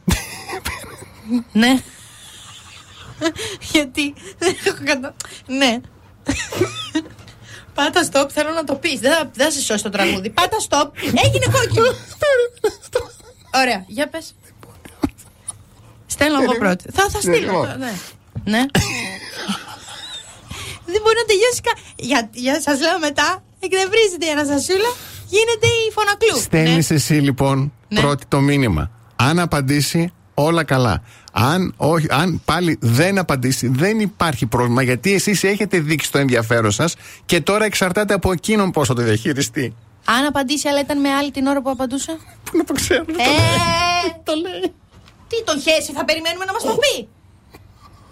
ναι. 1.62 1.80
Γιατί 3.72 4.14
δεν 4.38 4.56
έχω 4.66 4.78
κατα... 4.86 5.16
Ναι. 5.48 5.78
Πάτα 7.74 8.10
stop, 8.12 8.30
θέλω 8.30 8.52
να 8.52 8.64
το 8.64 8.76
πεις. 8.76 9.00
Δεν 9.00 9.12
θα, 9.14 9.30
δεν 9.34 9.46
θα 9.46 9.52
σε 9.52 9.62
σώσει 9.62 9.84
το 9.84 9.90
τραγούδι. 9.90 10.30
Πάτα 10.30 10.58
stop, 10.70 10.90
έγινε 11.24 11.46
κόκκινο. 11.52 11.88
Ωραία, 13.56 13.84
για 13.88 14.08
πες. 14.10 14.36
Στέλνω 16.06 16.42
εγώ 16.44 16.54
πρώτη. 16.58 16.86
Θα, 16.94 17.10
θα 17.10 17.20
στείλω. 17.20 17.36
λοιπόν. 17.36 17.68
Ναι. 17.68 17.92
ναι. 18.44 18.66
δεν 20.86 21.02
μπορεί 21.02 21.16
να 21.18 21.26
τελειώσει 21.26 21.62
κα... 21.64 21.72
Για, 21.96 22.30
για 22.34 22.62
σας 22.62 22.80
λέω 22.80 23.00
μετά, 23.00 23.44
εκνευρίζεται 23.60 24.26
η 24.26 24.30
Αναστασούλα, 24.30 24.90
γίνεται 25.30 25.68
η 25.68 25.92
φωνακλού. 25.94 26.42
Στέλνεις 26.42 26.90
Ναι. 26.90 26.96
εσύ 26.96 27.14
λοιπόν 27.14 27.74
Ναι. 27.88 28.00
πρώτη 28.02 28.26
το 28.28 28.40
μήνυμα. 28.40 28.92
Αν 29.16 29.40
απαντήσει, 29.40 30.14
όλα 30.34 30.64
καλά. 30.64 31.04
Αν, 31.36 31.74
όχι, 31.78 32.06
αν 32.10 32.42
πάλι 32.46 32.78
δεν 32.82 33.18
απαντήσει, 33.18 33.68
δεν 33.68 34.00
υπάρχει 34.00 34.46
πρόβλημα 34.46 34.82
γιατί 34.82 35.14
εσείς 35.14 35.44
έχετε 35.44 35.80
δείξει 35.80 36.12
το 36.12 36.18
ενδιαφέρον 36.18 36.72
σας 36.72 36.96
και 37.26 37.42
τώρα 37.42 37.66
εξαρτάται 37.66 38.14
από 38.14 38.32
εκείνον 38.32 38.72
πώς 38.72 38.88
θα 38.88 38.94
το 38.94 39.02
διαχειριστεί. 39.02 39.76
Αν 40.06 40.26
απαντήσει, 40.26 40.68
αλλά 40.68 40.80
ήταν 40.80 41.00
με 41.00 41.10
άλλη 41.10 41.32
την 41.32 41.48
ώρα 41.48 41.62
που 41.62 41.70
απαντούσε; 41.70 42.18
Πού 42.44 42.58
να 42.58 42.64
το 42.64 42.74
ξέρω. 42.74 43.06
Ε, 43.08 44.10
το 44.24 44.34
λέει. 44.34 44.74
Τι 45.28 45.44
τον 45.44 45.62
χέσει, 45.62 45.92
θα 45.94 46.06
περιμένουμε 46.06 46.46
να 46.46 46.54
μας 46.54 46.64
το 46.64 46.78
πει. 46.78 47.08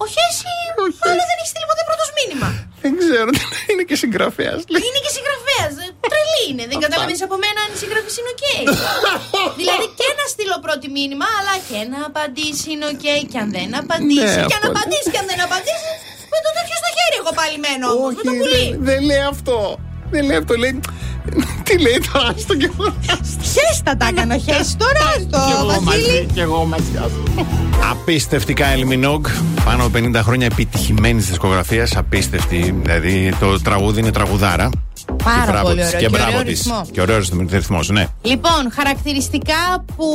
Ο 0.03 0.05
χέσει, 0.13 0.53
αλλά 1.11 1.23
δεν 1.29 1.37
έχεις 1.41 1.51
στείλει 1.53 1.67
ποτέ 1.71 1.83
πρώτος 1.89 2.09
μήνυμα. 2.17 2.47
Δεν 2.83 2.91
ξέρω, 3.01 3.29
είναι 3.69 3.83
και 3.89 3.97
συγγραφέας. 4.03 4.59
Είναι 4.87 4.99
και 5.05 5.11
συγγραφέας. 5.17 5.71
Τρελή 6.11 6.43
είναι. 6.49 6.63
Δεν 6.71 6.77
καταλαβαίνεις 6.85 7.21
από 7.27 7.35
μένα 7.43 7.59
αν 7.65 7.69
η 7.75 7.77
συγγραφής 7.83 8.13
είναι 8.19 8.31
οκ. 8.35 8.43
δηλαδή 9.61 9.85
και 9.99 10.07
να 10.19 10.25
στείλω 10.33 10.55
πρώτη 10.65 10.87
μήνυμα, 10.97 11.27
αλλά 11.37 11.55
και 11.69 11.79
να 11.93 11.99
απαντήσει 12.09 12.65
είναι 12.73 12.85
οκ. 12.93 13.05
Και 13.31 13.39
αν 13.43 13.49
δεν 13.57 13.69
απαντήσει, 13.81 14.35
Ναι, 14.39 14.45
και 14.49 14.55
αν 14.59 14.63
αυτό. 14.65 14.73
απαντήσει 14.75 15.07
και 15.13 15.19
αν 15.23 15.27
δεν 15.31 15.39
απαντήσει, 15.47 15.89
με 16.33 16.37
το 16.45 16.49
τέτοιο 16.57 16.75
στο 16.81 16.89
χέρι 16.97 17.15
εγώ 17.21 17.31
πάλι 17.39 17.55
μένω. 17.65 17.85
όμως, 17.95 18.13
με 18.17 18.23
το 18.27 18.31
πουλί. 18.39 18.63
δεν, 18.69 18.79
δεν 18.89 18.99
λέει 19.09 19.23
αυτό. 19.33 19.57
Δεν 20.13 20.21
λέει 20.27 20.37
αυτό, 20.41 20.53
λέει. 20.63 20.73
Τι 21.67 21.73
λέει 21.85 21.99
τώρα, 22.07 22.27
άστο 22.35 22.53
και 22.61 22.67
εγώ. 22.73 22.87
Χέστα 23.51 23.97
τα 23.97 24.07
έκανε 24.07 24.33
ο 24.33 24.37
χέσει 24.37 24.77
τώρα, 24.77 24.99
Κι 25.17 25.21
στο 25.29 25.39
εγώ 25.59 25.81
μαζί, 25.81 25.83
Βασίλη. 26.01 26.27
κι 26.33 26.39
εγώ 26.39 26.65
μαζί. 26.65 26.83
Απίστευτικά 27.91 28.67
Ελμινόγκ. 28.67 29.25
Πάνω 29.65 29.85
από 29.85 29.97
50 29.97 30.15
χρόνια 30.23 30.45
επιτυχημένης 30.45 31.25
δισκογραφίας. 31.25 31.95
Απίστευτη. 31.97 32.75
Δηλαδή 32.81 33.33
το 33.39 33.61
τραγούδι 33.61 33.99
είναι 33.99 34.11
τραγουδάρα. 34.11 34.69
Πάρα 35.23 35.41
Και 35.45 35.51
μπράβο 35.51 35.67
πολύ 35.67 35.79
της. 35.81 35.87
ωραίο. 35.87 35.99
Και 35.99 36.05
Και 36.05 36.11
μπράβο 36.11 36.31
ωραίο 36.31 36.43
της. 36.43 36.63
ρυθμό. 36.63 36.81
Και 36.91 37.01
ωραίος 37.01 37.29
ρυθμός, 37.49 37.89
ναι. 37.89 38.07
Λοιπόν, 38.21 38.71
χαρακτηριστικά 38.75 39.85
που 39.95 40.05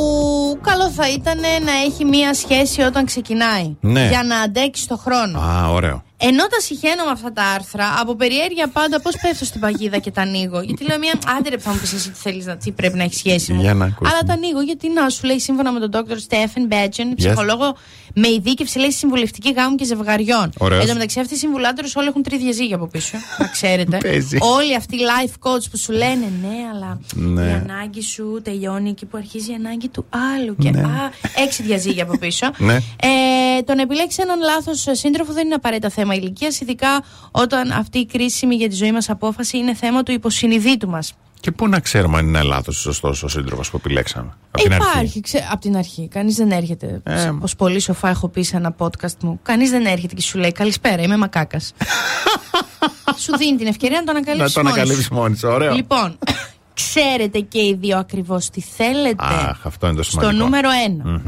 καλό 0.61 0.89
θα 0.89 1.09
ήταν 1.09 1.39
να 1.39 1.71
έχει 1.85 2.05
μία 2.05 2.33
σχέση 2.33 2.81
όταν 2.81 3.05
ξεκινάει. 3.05 3.75
Ναι. 3.79 4.07
Για 4.07 4.23
να 4.23 4.37
αντέξει 4.39 4.87
το 4.87 4.97
χρόνο. 4.97 5.39
Α, 5.39 5.69
ωραίο. 5.71 6.03
Ενώ 6.19 6.47
τα 6.47 6.59
συχαίνω 6.59 7.03
με 7.05 7.11
αυτά 7.11 7.31
τα 7.31 7.43
άρθρα, 7.43 7.95
από 7.99 8.15
περιέργεια 8.15 8.67
πάντα 8.67 9.01
πώς 9.01 9.15
πέφτω 9.21 9.45
στην 9.45 9.61
παγίδα 9.61 9.97
και 9.97 10.11
τα 10.11 10.21
ανοίγω. 10.21 10.61
Γιατί 10.61 10.83
λέω 10.83 10.97
μια. 10.99 11.19
Άντε 11.37 11.49
ρε, 11.49 11.55
που 11.55 11.61
θα 11.61 11.71
μου 11.71 11.77
πει 11.77 11.95
εσύ 11.95 12.11
τι 12.11 12.19
θέλεις 12.19 12.45
να 12.45 12.57
τι 12.57 12.71
πρέπει 12.71 12.97
να 12.97 13.03
έχει 13.03 13.15
σχέση 13.15 13.53
μου. 13.53 13.61
Για 13.61 13.73
να 13.73 13.85
ακούσουμε. 13.85 14.09
Αλλά 14.09 14.23
τα 14.27 14.33
ανοίγω 14.33 14.61
γιατί 14.61 14.89
να 14.89 15.09
σου 15.09 15.25
λέει 15.25 15.39
σύμφωνα 15.39 15.71
με 15.71 15.87
τον 15.87 15.89
Dr. 15.93 16.13
Stephen 16.13 16.73
Badgen, 16.73 17.13
ψυχολόγο 17.15 17.75
με 18.19 18.27
ειδίκευση 18.27 18.77
λέει 18.79 18.89
στη 18.89 18.97
συμβουλευτική 18.99 19.51
γάμου 19.51 19.75
και 19.75 19.85
ζευγαριών. 19.85 20.51
Ωραίος. 20.57 20.81
Εν 20.81 20.87
τω 20.87 20.93
μεταξύ 20.93 21.19
αυτοί 21.19 21.33
οι 21.33 21.37
συμβουλάτορες 21.37 21.95
όλοι 21.95 22.07
έχουν 22.07 22.23
τρει 22.23 22.37
διαζύγια 22.37 22.75
από 22.75 22.87
πίσω. 22.87 23.17
να 23.39 23.47
ξέρετε. 23.47 23.97
Παίζει. 24.07 24.37
όλοι 24.41 24.75
αυτοί 24.75 24.95
οι 24.95 24.99
life 24.99 25.31
coach 25.49 25.63
που 25.71 25.77
σου 25.77 25.91
λένε 25.91 26.31
ναι, 26.41 26.55
αλλά 26.73 26.99
Ναι. 27.13 27.41
η 27.41 27.51
ανάγκη 27.51 28.01
σου 28.01 28.39
τελειώνει 28.43 28.89
εκεί 28.89 29.05
που 29.05 29.17
αρχίζει 29.17 29.51
η 29.51 29.53
ανάγκη 29.53 29.87
του 29.87 30.05
άλλου. 30.35 30.55
Και 30.55 30.69
Ναι. 30.69 30.79
α, 30.81 31.11
έξι 31.45 31.63
διαζύγια 31.63 32.03
από 32.03 32.17
πίσω. 32.17 32.51
Ναι. 32.67 32.73
Ε, 32.75 33.61
το 33.65 33.73
να 33.75 33.81
επιλέξεις 33.81 34.17
έναν 34.23 34.39
λάθος 34.39 34.85
σύντροφο 34.91 35.33
δεν 35.33 35.45
είναι 35.45 35.55
απαραίτητα 35.55 35.89
θέμα 35.89 36.13
ηλικίας, 36.15 36.59
ειδικά 36.61 37.03
όταν 37.31 37.71
αυτή 37.71 37.99
η 37.99 38.05
κρίσιμη 38.05 38.55
για 38.55 38.69
τη 38.69 38.75
ζωή 38.75 38.91
μας 38.91 39.09
απόφαση 39.09 39.57
είναι 39.57 39.73
θέμα 39.73 40.03
του 40.03 40.11
υποσυνειδήτου 40.11 40.89
μας. 40.89 41.13
Και 41.39 41.51
πού 41.51 41.67
να 41.67 41.79
ξέρουμε 41.79 42.17
αν 42.17 42.27
είναι 42.27 42.41
λάθος 42.41 42.77
ή 42.77 42.81
σωστός 42.81 43.23
ο 43.23 43.27
σύντροφος 43.27 43.69
που 43.69 43.77
επιλέξαμε. 43.77 44.37
Από 44.51 44.63
την 44.63 44.73
αρχή. 44.73 44.87
Υπάρχει, 44.89 45.21
ξέ, 45.21 45.47
από 45.51 45.61
την 45.61 45.77
αρχή. 45.77 46.07
Κανείς 46.07 46.35
δεν 46.35 46.51
έρχεται. 46.51 47.01
Ε, 47.03 47.27
Όπω 47.29 47.45
πολύ 47.57 47.79
σοφά 47.79 48.09
έχω 48.09 48.27
πει 48.27 48.43
σε 48.43 48.57
ένα 48.57 48.75
podcast 48.77 49.17
μου. 49.21 49.39
Κανείς 49.43 49.69
δεν 49.69 49.85
έρχεται 49.85 50.15
και 50.15 50.21
σου 50.21 50.37
λέει 50.37 50.51
Καλησπέρα, 50.51 51.01
είμαι 51.01 51.17
μακάκας. 51.17 51.73
σου 53.23 53.37
δίνει 53.37 53.57
την 53.57 53.67
ευκαιρία 53.67 53.97
να 53.99 54.03
το 54.05 54.11
Να 54.11 54.17
ανακαλύψεις. 54.17 54.53
το 54.53 54.59
ανακαλύψεις 54.59 55.09
μόνη 55.09 55.37
σου. 55.37 55.47
Ωραίο. 55.47 55.73
Λοιπόν, 55.73 56.17
ξέρετε 56.81 57.39
και 57.39 57.59
οι 57.59 57.77
δύο 57.79 57.97
ακριβώς 57.97 58.49
τι 58.49 58.61
θέλετε. 58.61 59.25
Αχ, 59.25 59.65
αυτό 59.65 59.87
είναι 59.87 59.95
το 59.95 60.03
σημαντικό. 60.03 60.33
Στο 60.35 60.43
νούμερο 60.43 60.69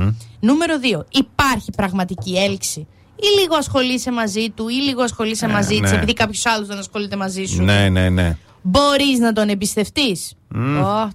1. 0.07 0.13
Νούμερο 0.39 0.73
2. 0.99 1.05
Υπάρχει 1.09 1.71
πραγματική 1.77 2.37
έλξη. 2.37 2.87
Ή 3.15 3.39
λίγο 3.41 3.55
ασχολείσαι 3.55 4.11
μαζί 4.11 4.49
του, 4.49 4.67
ή 4.69 4.73
λίγο 4.73 5.01
ασχολείσαι 5.03 5.47
μαζί 5.47 5.79
της, 5.79 5.91
ναι. 5.91 5.97
επειδή 5.97 6.13
κάποιος 6.13 6.45
άλλος 6.45 6.67
δεν 6.67 6.77
ασχολείται 6.77 7.15
μαζί 7.15 7.45
σου. 7.45 7.63
Ναι, 7.63 7.89
ναι, 7.89 8.09
ναι. 8.09 8.37
Μπορείς 8.61 9.19
να 9.19 9.33
τον 9.33 9.49
εμπιστευτείς. 9.49 10.33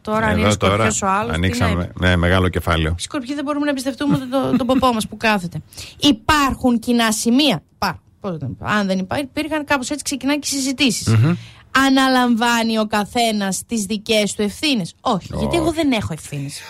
τώρα 0.00 0.26
αν 0.26 0.30
Εδώ 0.30 0.40
είναι 0.40 0.54
τώρα 0.54 0.90
σκορπιό 0.90 1.08
ο 1.08 1.10
άλλος. 1.10 1.34
Ανοίξαμε. 1.34 1.92
Ναι, 2.00 2.16
μεγάλο 2.16 2.48
κεφάλαιο. 2.48 2.94
Σκορπιοί 2.98 3.34
δεν 3.34 3.44
μπορούμε 3.44 3.64
να 3.64 3.70
εμπιστευτούμε 3.70 4.18
τον 4.18 4.30
το, 4.30 4.56
τον 4.56 4.66
ποπό 4.66 4.92
μας 4.92 5.08
που 5.08 5.16
κάθεται. 5.16 5.60
Υπάρχουν 6.00 6.78
κοινά 6.78 7.12
σημεία. 7.12 7.62
Πά, 7.78 8.00
πώς 8.20 8.36
δεν, 8.38 8.56
αν 8.60 8.86
δεν 8.86 8.98
υπάρχει, 8.98 9.24
υπήρχαν 9.24 9.64
κάπως 9.64 9.90
έτσι 9.90 10.04
ξεκινάνε 10.04 10.38
και 10.38 10.48
οι 10.50 10.58
συζητησει 10.58 11.36
Αναλαμβάνει 11.76 12.78
ο 12.78 12.86
καθένας 12.86 13.62
τις 13.66 13.84
δικές 13.84 14.34
του 14.34 14.42
ευθύνες; 14.42 14.94
Όχι, 15.00 15.28
γιατί 15.38 15.56
εγώ 15.56 15.72
δεν 15.72 15.92
έχω 15.92 16.12
ευθύνες. 16.12 16.60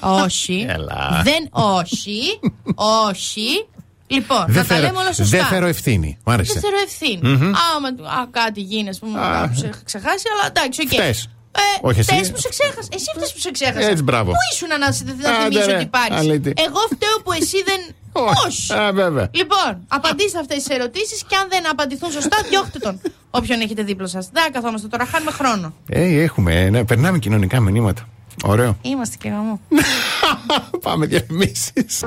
όχι. 0.00 0.66
Έλα. 0.68 1.22
Δεν, 1.24 1.48
όχι. 1.50 2.20
όχι. 3.08 3.66
Λοιπόν, 4.06 4.44
Δεν 4.46 4.54
να 4.54 4.60
τα 4.60 4.74
φέρω- 4.74 4.86
λέμε 4.86 4.98
όλα 4.98 5.12
σωστά. 5.12 5.36
Δεν 5.36 5.46
φέρω 5.46 5.66
ευθύνη. 5.66 6.18
Μ' 6.24 6.30
άρεσε. 6.30 6.52
Δεν 6.52 6.62
φέρω 6.62 6.76
ευθύνη. 6.86 7.52
Άμα 7.76 7.94
του- 7.96 8.06
α, 8.08 8.26
κάτι 8.30 8.60
γίνει, 8.60 8.88
ας 8.88 8.98
πούμε, 8.98 9.18
κάπου 9.20 9.54
σε 9.56 9.66
είχα 9.66 9.80
ξεχάσει, 9.84 10.24
αλλά 10.32 10.46
εντάξει, 10.46 10.80
οκ. 10.82 10.88
Φταις. 10.88 11.28
Ε, 11.58 11.60
Όχι 11.80 11.98
εσύ. 12.00 12.12
φταις 12.14 12.30
που 12.30 12.38
σε 12.40 12.48
ξέχασα. 12.48 12.88
Εσύ 12.92 13.04
φταις 13.16 13.32
που 13.32 13.38
σε 13.38 13.50
ξέχασα. 13.50 13.88
Έτσι, 13.88 14.02
μπράβο. 14.02 14.30
Πού 14.30 14.36
ήσουν 14.52 14.68
να, 14.68 14.92
σε- 14.92 15.04
να 15.04 15.30
Άντε, 15.30 15.42
θυμίσω 15.42 15.66
ρε, 15.66 15.74
ότι 15.74 15.82
υπάρχει. 15.82 16.12
αλήτη. 16.12 16.52
Εγώ 16.66 16.78
φταίω 16.94 17.16
που 17.24 17.32
εσύ 17.32 17.62
δεν. 17.66 17.80
Όχι. 18.46 18.72
Α, 18.72 18.92
βέβαια. 18.92 19.28
Λοιπόν, 19.32 19.84
απαντήστε 19.88 20.38
αυτές 20.38 20.56
τις 20.62 20.68
ερωτήσεις 20.76 21.24
και 21.28 21.36
αν 21.36 21.46
δεν 21.48 21.70
απαντηθούν 21.70 22.10
σωστά, 22.10 22.36
διώχτε 22.50 22.78
τον. 22.78 23.00
Όποιον 23.30 23.60
έχετε 23.60 23.82
δίπλα 23.82 24.06
σας. 24.06 24.28
Δεν 24.32 24.52
καθόμαστε 24.52 24.88
τώρα, 24.88 25.06
χάνουμε 25.06 25.30
χρόνο. 25.30 25.74
Ε, 25.88 26.22
έχουμε, 26.22 26.68
ναι, 26.70 26.84
περνάμε 26.84 27.18
κοινωνικά 27.18 27.60
μηνύματα. 27.60 28.08
Ωραίο. 28.44 28.76
Είμαστε 28.82 29.16
και 29.20 29.28
γαμό. 29.28 29.60
Πάμε 30.86 31.06
διαφημίσεις. 31.06 32.02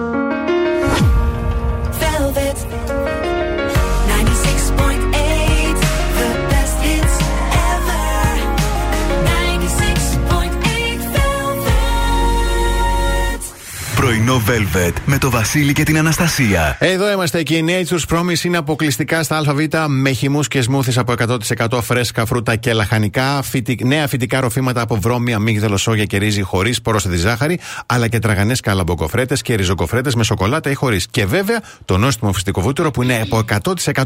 Πρωινό 13.99 14.41
Πρωινό 14.45 14.67
Velvet 14.75 14.93
με 15.05 15.17
το 15.17 15.29
Βασίλη 15.29 15.73
και 15.73 15.83
την 15.83 15.97
Αναστασία. 15.97 16.77
Εδώ 16.79 17.12
είμαστε 17.12 17.43
και 17.43 17.55
η 17.55 17.65
Nature's 17.67 18.15
Promise 18.15 18.43
είναι 18.43 18.57
αποκλειστικά 18.57 19.23
στα 19.23 19.38
ΑΒ 19.38 19.59
με 19.88 20.12
χυμούς 20.12 20.47
και 20.47 20.62
σμούθι 20.62 20.99
από 20.99 21.13
100% 21.67 21.79
φρέσκα 21.81 22.25
φρούτα 22.25 22.55
και 22.55 22.73
λαχανικά, 22.73 23.41
φυτι... 23.41 23.79
νέα 23.83 24.07
φυτικά 24.07 24.39
ροφήματα 24.39 24.81
από 24.81 24.95
βρώμη, 24.95 25.33
αμύγδαλο, 25.33 25.77
σόγια 25.77 26.05
και 26.05 26.17
ρύζι 26.17 26.41
χωρίς 26.41 26.81
πρόσθετη 26.81 27.17
ζάχαρη, 27.17 27.59
αλλά 27.85 28.07
και 28.07 28.19
τραγανές 28.19 28.59
καλαμποκοφρέτες 28.59 29.41
και 29.41 29.55
ριζοκοφρέτες 29.55 30.15
με 30.15 30.23
σοκολάτα 30.23 30.69
ή 30.69 30.73
χωρίς. 30.73 31.07
Και 31.12 31.25
βέβαια 31.25 31.62
το 31.85 31.97
νόστιμο 31.97 32.33
φυστικό 32.33 32.62
βούτυρο 32.62 32.91
που 32.91 33.03
είναι 33.03 33.21
από 33.21 33.41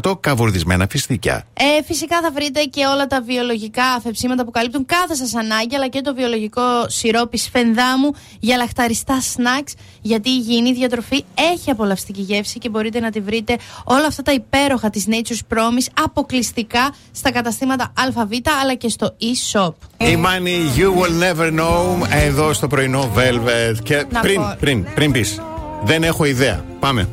100% 0.02 0.20
καβουρδισμένα 0.20 0.86
φιστίκια. 0.90 1.46
Ε, 1.52 1.82
φυσικά 1.84 2.20
θα 2.22 2.30
βρείτε 2.30 2.62
και 2.62 2.86
όλα 2.86 3.06
τα 3.06 3.22
βιολογικά 3.26 3.84
αφεψίματα 3.84 4.44
που 4.44 4.50
καλύπτουν 4.50 4.86
κάθε 4.86 5.14
σας 5.14 5.34
ανάγκη, 5.34 5.74
αλλά 5.74 5.88
και 5.88 6.00
το 6.00 6.14
βιολογικό 6.14 6.62
σιρόπι 6.86 7.38
σφενδάμου 7.38 8.10
για 8.40 8.56
λαχταριστά 8.56 9.20
σνακς, 9.20 9.74
γιατί 10.02 10.30
η 10.30 10.42
υγιεινή 10.46 10.72
διατροφή 10.72 11.24
έχει 11.52 11.70
απολαυστική 11.70 12.20
γεύση 12.20 12.58
και 12.58 12.68
μπορείτε 12.68 13.00
να 13.00 13.10
τη 13.10 13.20
βρείτε 13.20 13.56
όλα 13.84 14.06
αυτά 14.06 14.22
τα 14.22 14.32
υπέροχα 14.32 14.90
της 14.90 15.06
Nature's 15.08 15.56
Promise 15.56 15.86
αποκλειστικά 16.02 16.94
στα 17.12 17.32
καταστήματα 17.32 17.92
ΑΒ 17.96 18.30
αλλά 18.60 18.74
και 18.74 18.88
στο 18.88 19.16
e-shop. 19.20 19.72
Η 19.96 20.18
Money 20.24 20.78
You 20.78 20.86
Will 20.86 21.22
Never 21.22 21.60
Know 21.60 22.06
εδώ 22.10 22.52
στο 22.52 22.66
πρωινό 22.66 23.10
Velvet. 23.16 23.76
Και 23.82 24.06
Να 24.10 24.20
πριν, 24.20 24.40
πω. 24.40 24.56
πριν, 24.60 24.86
πριν 24.94 25.12
πεις. 25.12 25.40
Δεν 25.84 26.02
έχω 26.02 26.24
ιδέα. 26.24 26.64
Πάμε. 26.80 27.08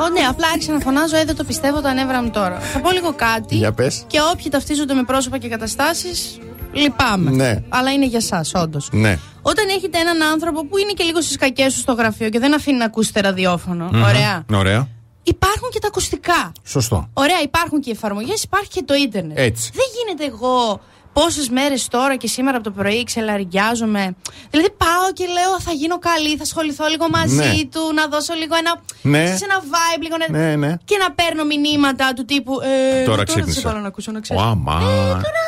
Ω, 0.00 0.08
ναι, 0.08 0.20
απλά 0.28 0.46
άρχισα 0.52 0.72
να 0.72 0.78
φωνάζω, 0.80 1.16
ε, 1.16 1.24
δεν 1.24 1.36
το 1.36 1.44
πιστεύω 1.44 1.80
τα 1.80 1.94
νεύρα 1.94 2.22
μου 2.22 2.30
τώρα. 2.30 2.58
Θα 2.58 2.80
πω 2.80 2.90
λίγο 2.90 3.12
κάτι. 3.12 3.56
Για 3.56 3.72
πες. 3.72 4.04
Και 4.06 4.18
όποιοι 4.32 4.50
ταυτίζονται 4.50 4.94
με 4.94 5.02
πρόσωπα 5.02 5.38
και 5.38 5.48
καταστάσεις, 5.48 6.38
λυπάμαι. 6.76 7.30
Ναι. 7.30 7.62
Αλλά 7.68 7.92
είναι 7.92 8.06
για 8.06 8.18
εσά, 8.22 8.60
όντως. 8.62 8.88
Ναι. 8.92 9.18
Όταν 9.42 9.68
έχετε 9.68 9.98
έναν 9.98 10.22
άνθρωπο 10.22 10.66
που 10.66 10.78
είναι 10.78 10.92
και 10.92 11.04
λίγο 11.04 11.20
στις 11.20 11.36
κακέ 11.36 11.64
του 11.64 11.78
στο 11.78 11.92
γραφείο 11.92 12.28
και 12.28 12.38
δεν 12.38 12.54
αφήνει 12.54 12.78
να 12.78 12.84
ακούσετε 12.84 13.20
ραδιόφωνο. 13.20 13.90
Ωραία. 13.94 14.44
Ωραία. 14.52 14.88
Υπάρχουν 15.22 15.70
και 15.70 15.78
τα 15.78 15.86
ακουστικά. 15.86 16.52
Σωστό. 16.64 17.08
Ωραία, 17.12 17.40
υπάρχουν 17.42 17.80
και 17.80 17.90
οι 17.90 17.92
εφαρμογές, 17.92 18.42
υπάρχει 18.42 18.68
και 18.68 18.82
το 18.82 18.94
ίντερνετ. 18.94 19.38
Έτσι. 19.38 19.70
Δεν 19.74 19.84
γίνεται 19.96 20.34
εγώ 20.34 20.80
πόσες 21.18 21.48
μέρες 21.48 21.88
τώρα 21.88 22.16
και 22.16 22.26
σήμερα 22.26 22.56
από 22.56 22.64
το 22.64 22.70
πρωί 22.78 23.04
ξελαριάζομαι. 23.04 24.14
Δηλαδή 24.50 24.70
πάω 24.82 25.06
και 25.12 25.24
λέω 25.36 25.60
θα 25.60 25.72
γίνω 25.72 25.98
καλή, 25.98 26.36
θα 26.36 26.42
ασχοληθώ 26.42 26.86
λίγο 26.86 27.06
μαζί 27.08 27.34
Ναι. 27.34 27.64
του, 27.72 27.82
να 27.94 28.06
δώσω 28.06 28.34
λίγο 28.34 28.54
ένα. 28.56 28.72
Ναι. 29.02 29.24
ξέρεις, 29.24 29.42
ένα 29.42 29.58
vibe, 29.72 30.02
λίγο 30.02 30.16
να... 30.22 30.38
Ναι, 30.38 30.56
ναι. 30.56 30.76
Και 30.84 30.96
να 31.02 31.12
παίρνω 31.12 31.44
μηνύματα 31.44 32.12
του 32.16 32.24
τύπου. 32.24 32.52
Ε, 32.60 33.04
Τώρα 33.04 33.22
θα 33.26 33.26
σε 33.26 33.34
ξύπνησα. 33.40 33.60
βάλω 33.68 33.80
να 33.80 33.88
ακούσω 33.88 34.10
να 34.12 34.20
ξέρει. 34.20 34.40
Ω, 34.40 34.42
αμά. 34.42 34.80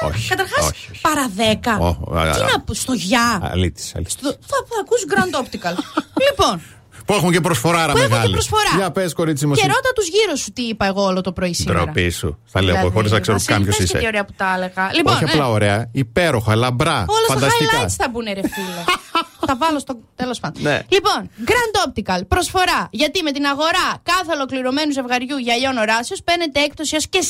Όχι. 0.09 0.29
Καταρχάς, 0.29 0.65
όχι, 0.69 0.89
όχι. 0.91 1.01
παρά 1.01 1.27
δέκα. 1.35 1.79
Ω, 1.79 1.87
α, 2.19 2.31
Τι 2.31 2.41
α, 2.41 2.47
να 2.53 2.61
πω, 2.61 2.75
στο 2.75 2.93
γεια. 2.93 3.27
Αλήτης, 3.53 3.95
αλήτης. 3.95 4.13
Στο- 4.13 4.29
Θα, 4.51 4.57
θα 4.69 4.77
ακούς 4.81 5.01
Grand 5.13 5.35
Optical. 5.43 5.75
λοιπόν, 6.27 6.63
Που 7.09 7.14
έχουν 7.14 7.31
και 7.33 7.40
προσφοράρα 7.40 7.92
που 7.92 7.99
έχω 7.99 8.09
μεγάλη. 8.09 8.27
και 8.27 8.33
προσφορά. 8.33 8.71
Για 8.77 8.90
πες, 8.90 9.12
κορίτσι 9.12 9.47
μου. 9.47 9.53
Και 9.55 9.61
εσύ. 9.61 9.68
ρώτα 9.68 9.92
τους 9.94 10.09
γύρω 10.09 10.37
σου 10.37 10.53
τι 10.53 10.62
είπα 10.62 10.87
εγώ 10.87 11.03
όλο 11.03 11.21
το 11.21 11.33
πρωί 11.33 11.55
σήμερα. 11.55 11.83
Ντροπή 11.83 12.11
σου. 12.11 12.38
Θα 12.44 12.62
λέω 12.62 12.75
Δηλαδή, 12.75 12.92
χωρίς 12.94 13.11
να 13.11 13.21
ξέρω 13.21 13.37
Βασίλη, 13.37 13.55
καν 13.57 13.64
ποιος 13.64 13.77
πες 13.77 13.87
και 13.87 13.92
είσαι. 13.97 14.03
τι 14.03 14.07
ωραία 14.07 14.25
που 14.25 14.33
τα 14.37 14.53
έλεγα. 14.57 14.90
Λοιπόν, 14.94 15.12
Όχι 15.14 15.25
ναι. 15.25 15.31
απλά 15.31 15.49
ωραία, 15.51 15.88
υπέροχα, 15.92 16.55
λαμπρά, 16.55 17.05
Όλα 17.09 17.25
στα 17.29 17.35
φανταστικά. 17.35 17.85
highlights 17.85 17.94
θα 17.99 18.09
μπουν, 18.11 18.25
ρε 18.25 18.33
φίλε. 18.49 18.83
τα 19.47 19.57
βάλω 19.57 19.79
στο 19.79 19.99
τέλος 20.17 20.41
πάντων. 20.41 20.63
Ναι. 20.63 20.83
Λοιπόν, 20.89 21.31
Grand 21.45 21.75
Optical 21.89 22.21
προσφορά. 22.29 22.89
Γιατί 22.91 23.23
με 23.23 23.33
την 23.33 23.45
αγορά 23.47 23.87
κάθε 24.03 24.33
ολοκληρωμένου 24.35 24.93
ζευγαριού 24.93 25.37
γυαλιών 25.37 25.77
οράσεως 25.77 26.23
παίρνετε 26.23 26.61
έκπτωση 26.61 26.95
έω 26.97 27.01
και 27.11 27.21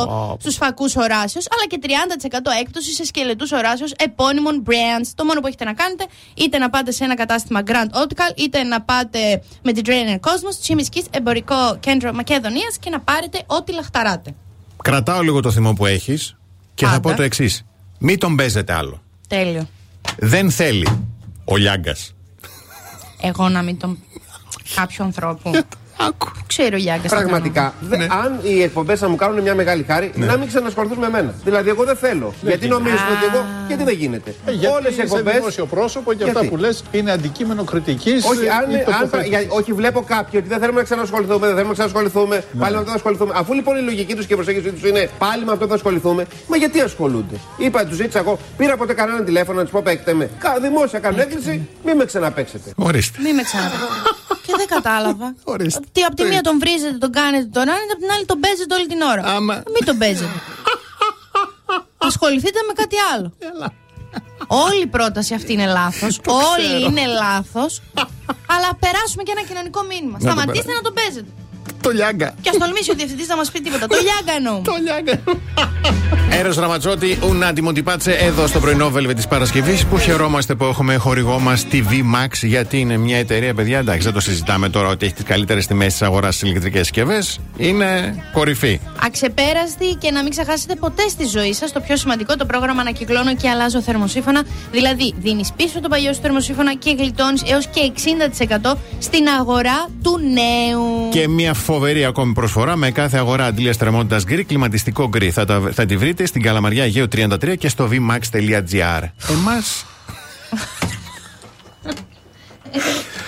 40% 0.00 0.08
Ω. 0.08 0.36
στους 0.40 0.56
φακούς 0.56 0.96
οράσεως, 0.96 1.46
αλλά 1.52 1.66
και 1.66 1.78
30% 1.82 2.50
έκπτωση 2.60 2.92
σε 2.92 3.04
σκελετούς 3.04 3.52
οράσεως 3.52 3.92
επώνυμων 3.92 4.62
brands. 4.66 5.08
Το 5.14 5.24
μόνο 5.24 5.40
που 5.40 5.46
έχετε 5.46 5.64
να 5.64 5.72
κάνετε 5.74 6.06
είτε 6.34 6.58
να 6.58 6.70
πάτε 6.70 6.90
σε 6.90 7.04
ένα 7.04 7.14
κατάστημα 7.14 7.62
Grand 7.66 7.90
Optical, 8.02 8.32
είτε 8.36 8.62
να 8.62 8.80
πάτε 8.82 9.42
με 9.62 9.72
την 9.72 9.82
Trainer 9.86 10.14
Cosmos, 10.28 10.54
Τσιμισκή 10.60 11.04
Εμπορικό 11.10 11.76
Κέντρο 11.80 12.12
Μακεδονίας 12.12 12.78
και 12.80 12.90
να 12.90 13.00
πάρετε 13.00 13.42
ό,τι 13.46 13.72
λαχταράτε. 13.72 14.34
Κρατάω 14.82 15.20
λίγο 15.22 15.40
το 15.40 15.50
θυμό 15.50 15.72
που 15.72 15.86
έχεις 15.86 16.36
και 16.74 16.84
θα 16.84 16.90
Πάντα. 16.90 17.10
πω 17.10 17.16
το 17.16 17.22
εξής. 17.22 17.64
Μην 17.98 18.18
τον 18.18 18.36
παίζετε 18.36 18.72
άλλο. 18.72 19.02
Τέλειο. 19.28 19.68
Δεν 20.18 20.50
θέλει 20.50 20.86
ο 21.44 21.56
Λιάγκας. 21.56 22.14
Εγώ 23.20 23.48
να 23.48 23.62
μην 23.62 23.78
τον. 23.78 23.98
κάποιου 24.74 25.04
ανθρώπου. 25.04 25.50
Άκου. 25.98 26.30
Ξέρω 26.46 26.76
Γιάνκα. 26.76 27.08
Πραγματικά, 27.08 27.74
δε- 27.80 27.96
Ναι. 27.96 28.06
αν 28.10 28.38
οι 28.42 28.62
εκπομπές 28.62 28.98
θα 28.98 29.08
μου 29.08 29.16
κάνουν 29.16 29.40
μια 29.42 29.54
μεγάλη 29.54 29.82
χάρη, 29.88 30.12
να 30.14 30.36
μην 30.36 30.48
ξανασχοληθούν 30.48 30.98
με 30.98 31.08
μένα. 31.10 31.34
Δηλαδή, 31.44 31.68
εγώ 31.68 31.84
δεν 31.84 31.96
θέλω. 31.96 32.34
γιατί 32.42 32.68
νομίζουν 32.68 32.98
ότι 33.16 33.34
εγώ. 33.34 33.44
Γιατί 33.68 33.84
δεν 33.84 33.94
γίνεται; 33.94 34.34
Ε, 34.46 34.50
Γιατί 34.52 34.66
Όλες 34.76 34.90
οι 34.90 34.92
είσαι 34.92 35.02
εκπομπέ. 35.02 35.32
δημόσιο 35.32 35.66
πρόσωπο 35.66 36.12
και 36.12 36.24
αυτά 36.24 36.32
Γιατί; 36.40 36.54
που 36.54 36.56
λες 36.60 36.84
είναι 36.90 37.10
αντικείμενο 37.12 37.64
κριτικής 37.64 38.24
Όχι, 38.24 38.44
ε, 38.44 38.48
αν, 38.50 38.70
ή 38.70 38.74
αν, 38.74 38.84
τοποθέτησης. 38.84 39.28
για- 39.28 39.44
όχι, 39.48 39.72
βλέπω 39.72 40.00
κάποιοι 40.02 40.34
ότι 40.42 40.48
δεν 40.48 40.58
θέλουμε 40.58 40.78
να 40.78 40.84
ξανασχοληθούμε, 40.84 41.38
δεν 41.46 41.48
θέλουμε 41.54 41.68
να 41.68 41.72
ξανασχοληθούμε, 41.72 42.44
πάλι 42.58 42.72
με 42.72 42.78
αυτό 42.78 42.90
θα 42.90 42.96
ασχοληθούμε. 42.96 43.32
Αφού 43.36 43.52
λοιπόν 43.52 43.76
η 43.76 43.80
λογική 43.80 44.14
τους 44.14 44.26
και 44.26 44.32
η 44.32 44.36
προσέγγιση 44.36 44.70
τους 44.72 44.88
είναι 44.90 45.08
πάλι 45.18 45.44
με 45.44 45.52
αυτό 45.52 45.66
θα 45.66 45.74
ασχοληθούμε, 45.74 46.26
μα 46.48 46.56
γιατί 46.56 46.80
ασχολούνται; 46.80 47.36
Είπα, 47.56 47.84
τους 47.86 47.96
ζήτησα 47.96 48.18
εγώ, 48.18 48.38
πήρα 48.56 48.76
ποτέ 48.76 48.92
κανέναν 48.94 49.24
τηλέφωνο 49.24 49.56
να 49.58 49.62
τους 49.62 49.72
πω 49.72 49.80
παίκτε 49.84 50.14
με. 50.14 50.30
Κα- 50.38 50.58
Δημόσια 50.60 50.98
κάνω 50.98 51.20
έκκληση, 51.20 51.68
μην 51.84 51.96
με 51.96 52.04
ξαναπέξετε. 52.04 52.70
Ορίστε. 52.76 53.18
Μην 53.22 53.34
με 53.34 53.42
ξαναπεί. 53.42 53.76
Και 54.66 54.74
δεν 54.74 54.82
κατάλαβα. 54.82 55.34
Ορίστε. 55.54 55.80
Τι 55.92 56.02
από 56.02 56.14
τη 56.16 56.24
μία 56.24 56.40
τον 56.40 56.58
βρίζετε, 56.58 56.98
τον 56.98 57.12
κάνετε, 57.12 57.44
τον 57.52 57.62
άνετε, 57.62 57.92
από 57.92 58.00
την 58.00 58.10
άλλη 58.10 58.24
τον 58.24 58.40
παίζετε 58.40 58.74
όλη 58.74 58.86
την 58.86 59.00
ώρα. 59.00 59.22
Άμα. 59.24 59.54
Μην 59.74 59.84
τον 59.84 59.98
παίζετε. 59.98 60.40
Ασχοληθείτε 62.08 62.58
με 62.66 62.72
κάτι 62.72 62.96
άλλο. 63.14 63.32
Όλη 64.46 64.82
η 64.82 64.86
πρόταση 64.86 65.34
αυτή 65.34 65.52
είναι 65.52 65.66
λάθος. 65.66 66.20
Όλη 66.26 66.84
είναι 66.84 67.06
λάθος. 67.06 67.82
αλλά 68.54 68.68
περάσουμε 68.80 69.22
και 69.22 69.32
ένα 69.36 69.42
κοινωνικό 69.48 69.82
μήνυμα. 69.82 70.18
το 70.18 70.24
Σταματήστε 70.24 70.52
περάσουμε. 70.52 70.74
να 70.74 70.82
τον 70.82 70.94
παίζετε. 70.94 71.30
Το 71.86 71.92
Λιάγκα. 71.92 72.34
Και 72.40 72.50
ας 72.50 72.56
τολμήσει 72.58 72.90
ο 72.90 72.94
διευθυντής 72.94 73.28
να 73.28 73.36
μας 73.36 73.50
πει 73.50 73.60
τίποτα. 73.60 73.86
Το 73.86 73.96
Λιάγκα 74.02 74.32
εννοούμε. 74.36 74.62
Το 74.64 74.72
Λιάγκα. 74.82 75.20
Έρο 76.30 76.54
Ραματσότη, 76.54 77.18
ούνα 77.28 77.52
τιμωτιπάτσε 77.52 78.12
εδώ 78.12 78.46
στο 78.46 78.60
πρωινό 78.60 78.92
Velvet 78.96 79.14
της 79.14 79.26
Παρασκευής 79.26 79.84
που 79.84 79.98
χαιρόμαστε 79.98 80.54
που 80.54 80.64
έχουμε 80.64 80.96
χορηγό 80.96 81.38
μας 81.38 81.66
TV 81.72 81.90
Max 82.14 82.28
γιατί 82.42 82.78
είναι 82.78 82.96
μια 82.96 83.16
εταιρεία, 83.18 83.54
παιδιά. 83.54 83.78
Εντάξει, 83.78 84.02
δεν 84.02 84.12
το 84.12 84.20
συζητάμε 84.20 84.68
τώρα 84.68 84.88
ότι 84.88 85.04
έχει 85.04 85.14
τις 85.14 85.24
καλύτερες 85.24 85.66
τιμές 85.66 85.92
της 85.92 86.02
αγοράς 86.02 86.34
στις 86.34 86.48
ηλεκτρικές 86.48 86.80
συσκευές. 86.80 87.40
Είναι 87.56 88.14
κορυφή. 88.32 88.80
Αξεπέραστη 89.04 89.96
και 89.98 90.10
να 90.10 90.22
μην 90.22 90.30
ξεχάσετε 90.30 90.74
ποτέ 90.74 91.08
στη 91.08 91.26
ζωή 91.26 91.52
σας 91.52 91.72
το 91.72 91.80
πιο 91.80 91.96
σημαντικό, 91.96 92.36
το 92.36 92.44
πρόγραμμα 92.46 92.80
Ανακυκλώνω 92.80 93.34
και 93.34 93.48
αλλάζω 93.48 93.80
θερμοσύφωνα. 93.80 94.42
Δηλαδή, 94.70 95.14
δίνεις 95.18 95.52
πίσω 95.56 95.80
το 95.80 95.88
παλιό 95.88 96.12
σου 96.12 96.20
θερμοσύφωνα 96.20 96.74
και 96.74 96.94
γλιτώνεις 96.98 97.42
έως 97.46 97.66
και 97.66 97.80
60% 97.80 98.76
στην 98.98 99.28
αγορά 99.38 99.88
του 100.02 100.18
νέου. 100.18 101.08
Και 101.10 101.28
μια 101.28 101.54
φοβερή 101.76 102.04
ακόμη 102.04 102.32
προσφορά 102.32 102.76
με 102.76 102.90
κάθε 102.90 103.16
αγορά 103.18 103.44
αντλίας 103.46 103.76
θερμότητας 103.76 104.24
γκρι, 104.24 104.44
κλιματιστικό 104.44 105.08
γκρι. 105.08 105.30
Θα, 105.30 105.44
τα- 105.44 105.70
θα 105.72 105.86
τη 105.86 105.96
βρείτε 105.96 106.26
στην 106.26 106.42
Καλαμαριά 106.42 106.82
Αιγαίου 106.84 107.06
33 107.16 107.56
και 107.58 107.68
στο 107.68 107.88
vmax.gr. 107.92 109.02
Εμάς. 109.30 109.84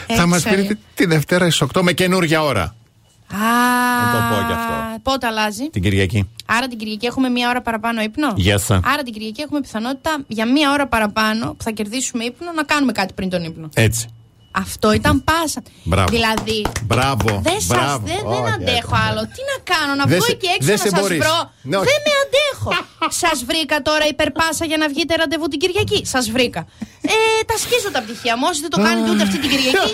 θα 0.17 0.27
μας 0.27 0.45
Έξαλλη. 0.45 0.63
πείτε 0.67 0.79
τη 0.95 1.07
Δευτέρα 1.07 1.51
στις 1.51 1.69
8 1.75 1.81
με 1.83 1.93
καινούργια 1.93 2.43
ώρα. 2.43 2.63
Α, 2.63 3.37
Να 4.05 4.13
το 4.13 4.35
πω 4.35 4.47
κι 4.47 4.53
αυτό. 4.53 4.73
Πότε 5.03 5.27
αλλάζει; 5.27 5.71
Την 5.71 5.83
Κυριακή. 5.83 6.29
Άρα 6.47 6.69
την 6.69 6.79
Κυριακή 6.79 7.07
έχουμε 7.07 7.29
μία 7.29 7.49
ώρα 7.49 7.63
παραπάνω 7.63 8.01
ύπνο; 8.03 8.35
Yes, 8.37 8.75
sir. 8.75 8.81
Άρα 8.85 9.03
την 9.03 9.13
Κυριακή 9.13 9.41
έχουμε 9.41 9.61
πιθανότητα 9.61 10.11
για 10.27 10.47
μία 10.47 10.71
ώρα 10.73 10.87
παραπάνω 10.87 11.47
που 11.55 11.63
θα 11.63 11.71
κερδίσουμε 11.71 12.25
ύπνο 12.25 12.53
να 12.53 12.63
κάνουμε 12.63 12.93
κάτι 12.93 13.13
πριν 13.13 13.29
τον 13.31 13.45
ύπνο. 13.45 13.69
Έτσι. 13.75 14.07
Αυτό 14.64 14.92
ήταν 14.92 15.14
πάσα. 15.29 15.61
Μπράβο. 15.90 16.09
Δηλαδή. 16.14 16.59
Μπράβο. 16.90 17.29
Δεν 17.49 17.61
σας, 17.61 17.66
μπράβο. 17.66 18.03
δεν, 18.07 18.16
δεν 18.33 18.42
Όχι, 18.44 18.53
αντέχω 18.57 18.94
όχι. 18.97 19.05
άλλο. 19.09 19.21
Τι 19.35 19.40
να 19.51 19.57
κάνω, 19.73 19.92
να 20.01 20.05
Δεν 20.11 20.16
βγω 20.18 20.27
σε- 20.27 20.33
εκεί 20.37 20.47
έξω 20.55 20.66
δεν 20.71 20.77
να 20.79 20.83
σε 20.85 20.88
σας 20.88 21.01
μπορείς. 21.01 21.18
βρω. 21.23 21.38
Ναι, 21.68 21.77
όχι. 21.77 21.87
δεν 21.90 21.99
με 22.07 22.12
αντέχω. 22.25 22.71
σας 23.23 23.38
βρήκα 23.49 23.77
τώρα 23.88 24.05
υπερπάσα 24.14 24.64
για 24.71 24.77
να 24.83 24.87
βγείτε 24.92 25.12
ραντεβού 25.21 25.47
την 25.53 25.59
Κυριακή. 25.62 26.01
Σας 26.14 26.25
βρήκα. 26.35 26.62
Ε, 27.12 27.16
τα 27.51 27.57
σκίζω 27.64 27.88
τα 27.97 28.01
πτυχία 28.05 28.35
μου. 28.38 28.44
Όσοι 28.51 28.61
δεν 28.64 28.71
το 28.75 28.79
κάνετε 28.87 29.09
ούτε 29.12 29.23
αυτή 29.23 29.38
την 29.44 29.51
Κυριακή. 29.53 29.92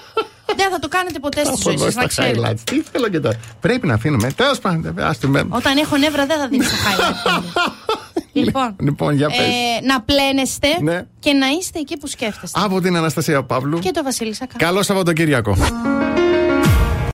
δεν 0.60 0.68
θα 0.72 0.78
το 0.84 0.88
κάνετε 0.96 1.18
ποτέ 1.18 1.40
στη 1.44 1.48
Από 1.54 1.62
ζωή 1.66 1.74
εδώ 1.74 1.84
σας, 1.84 1.94
να 1.94 2.00
στα 2.00 2.08
ξέρετε. 2.12 2.36
highlights. 2.40 2.60
Τι 2.70 2.76
θέλω 2.92 3.08
και 3.08 3.20
τώρα. 3.20 3.36
Πρέπει 3.60 3.86
να 3.86 3.94
αφήνουμε. 3.94 4.26
Τέλος 4.32 4.58
πάντων. 4.58 4.94
άστε 4.98 5.26
με. 5.26 5.40
Όταν 5.48 5.76
έχω 5.76 5.96
νεύρα 5.96 6.26
δεν 6.26 6.38
θα 6.38 6.46
δίνεις 6.48 6.68
το 6.70 6.76
highlight. 6.84 7.42
λοιπόν, 8.40 8.76
Λοιπόν, 8.86 9.14
για 9.16 9.26
πες. 9.28 9.36
ε, 9.38 9.86
να 9.86 10.00
πλένεστε 10.02 10.68
Ναι. 10.82 11.06
και 11.18 11.32
να 11.32 11.46
είστε 11.46 11.78
εκεί 11.78 11.96
που 11.98 12.06
σκέφτεστε. 12.06 12.60
Από 12.64 12.80
την 12.80 12.96
Αναστασία 12.96 13.42
Παύλου. 13.44 13.78
Και 13.78 13.90
το 13.90 14.02
Βασίλη 14.02 14.34
Σακά. 14.34 14.56
Καλό 14.56 14.82
Σαββατοκύριακο. 14.82 15.56